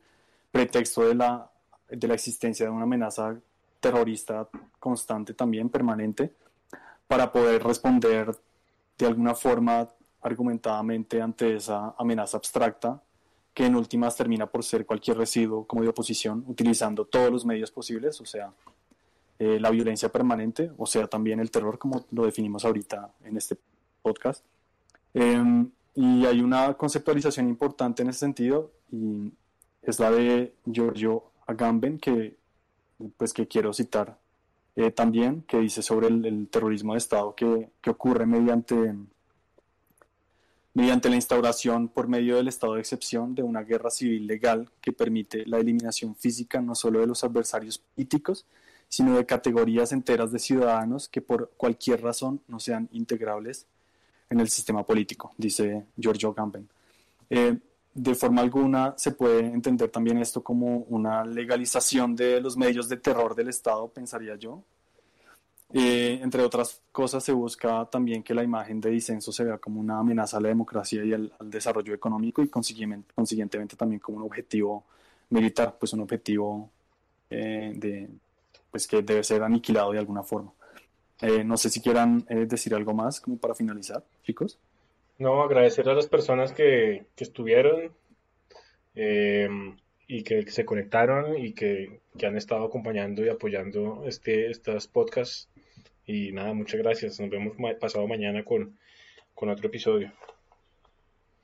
[0.51, 1.49] pretexto de la,
[1.89, 3.35] de la existencia de una amenaza
[3.79, 4.47] terrorista
[4.79, 6.33] constante también, permanente,
[7.07, 8.35] para poder responder
[8.97, 9.89] de alguna forma
[10.21, 13.01] argumentadamente ante esa amenaza abstracta
[13.53, 17.71] que en últimas termina por ser cualquier residuo como de oposición, utilizando todos los medios
[17.71, 18.51] posibles, o sea,
[19.39, 23.57] eh, la violencia permanente, o sea, también el terror, como lo definimos ahorita en este
[24.01, 24.43] podcast.
[25.13, 29.31] Em, y hay una conceptualización importante en ese sentido, y
[29.81, 32.37] es la de Giorgio Agamben, que,
[33.17, 34.17] pues, que quiero citar
[34.75, 38.93] eh, también, que dice sobre el, el, terrorismo de Estado que, que ocurre mediante
[40.75, 44.91] mediante la instauración por medio del estado de excepción de una guerra civil legal que
[44.91, 48.45] permite la eliminación física no solo de los adversarios políticos,
[48.89, 53.65] sino de categorías enteras de ciudadanos que por cualquier razón no sean integrables
[54.29, 56.67] en el sistema político, dice Giorgio Gamben.
[57.29, 57.57] Eh,
[57.93, 62.97] de forma alguna se puede entender también esto como una legalización de los medios de
[62.97, 64.63] terror del Estado, pensaría yo,
[65.73, 69.79] eh, entre otras cosas, se busca también que la imagen de disenso se vea como
[69.79, 74.85] una amenaza a la democracia y al, desarrollo económico y consiguientemente, también como un objetivo
[75.29, 76.69] militar, pues un objetivo
[77.29, 78.09] eh, de,
[78.75, 80.51] pues que debe ser aniquilado de alguna forma.
[81.21, 84.59] Eh, no sé si quieran decir algo más como para finalizar, chicos.
[85.17, 87.93] No, agradecer a las personas que, que estuvieron
[88.93, 95.47] y que, se conectaron y que, que, han estado acompañando y apoyando este, estas podcasts
[96.05, 97.17] y nada, muchas gracias.
[97.21, 98.77] Nos vemos pasado mañana con,
[99.35, 100.11] otro episodio.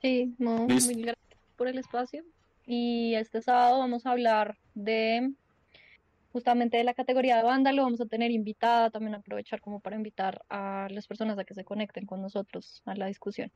[0.01, 2.25] Sí, muy gracias por el espacio.
[2.65, 5.31] Y este sábado vamos a hablar de
[6.31, 7.83] justamente de la categoría de vándalo.
[7.83, 11.63] Vamos a tener invitada, también aprovechar como para invitar a las personas a que se
[11.63, 13.51] conecten con nosotros a la discusión.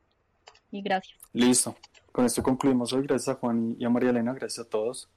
[0.70, 1.18] Y gracias.
[1.32, 1.76] Listo.
[2.12, 3.02] Con esto concluimos hoy.
[3.06, 4.32] Gracias a Juan y a María Elena.
[4.32, 5.10] Gracias a todos.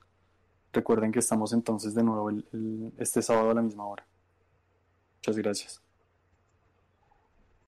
[0.72, 2.30] Recuerden que estamos entonces de nuevo
[2.98, 4.06] este sábado a la misma hora.
[5.18, 5.82] Muchas gracias.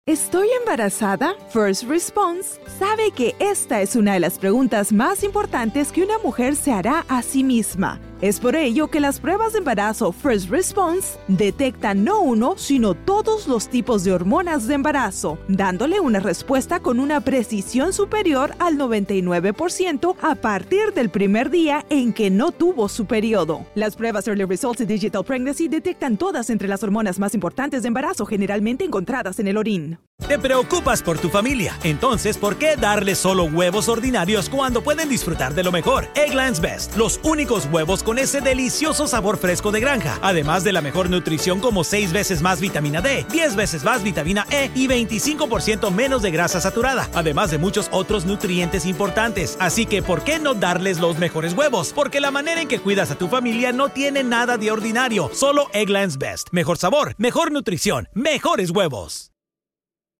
[0.06, 1.36] ¿Estoy embarazada?
[1.50, 6.56] First Response sabe que esta es una de las preguntas más importantes que una mujer
[6.56, 8.00] se hará a sí misma.
[8.22, 13.48] Es por ello que las pruebas de embarazo First Response detectan no uno, sino todos
[13.48, 20.16] los tipos de hormonas de embarazo, dándole una respuesta con una precisión superior al 99%
[20.22, 23.66] a partir del primer día en que no tuvo su periodo.
[23.74, 27.88] Las pruebas Early Results y Digital Pregnancy detectan todas entre las hormonas más importantes de
[27.88, 29.98] embarazo generalmente encontradas en el orín.
[30.28, 35.56] Te preocupas por tu familia, entonces ¿por qué darles solo huevos ordinarios cuando pueden disfrutar
[35.56, 36.08] de lo mejor?
[36.14, 40.82] Egglands Best, los únicos huevos con ese delicioso sabor fresco de granja, además de la
[40.82, 45.90] mejor nutrición como 6 veces más vitamina D, 10 veces más vitamina E y 25%
[45.92, 49.56] menos de grasa saturada, además de muchos otros nutrientes importantes.
[49.62, 51.94] Así que ¿por qué no darles los mejores huevos?
[51.96, 55.68] Porque la manera en que cuidas a tu familia no tiene nada de ordinario, solo
[55.72, 56.50] Egglands Best.
[56.52, 59.31] Mejor sabor, mejor nutrición, mejores huevos.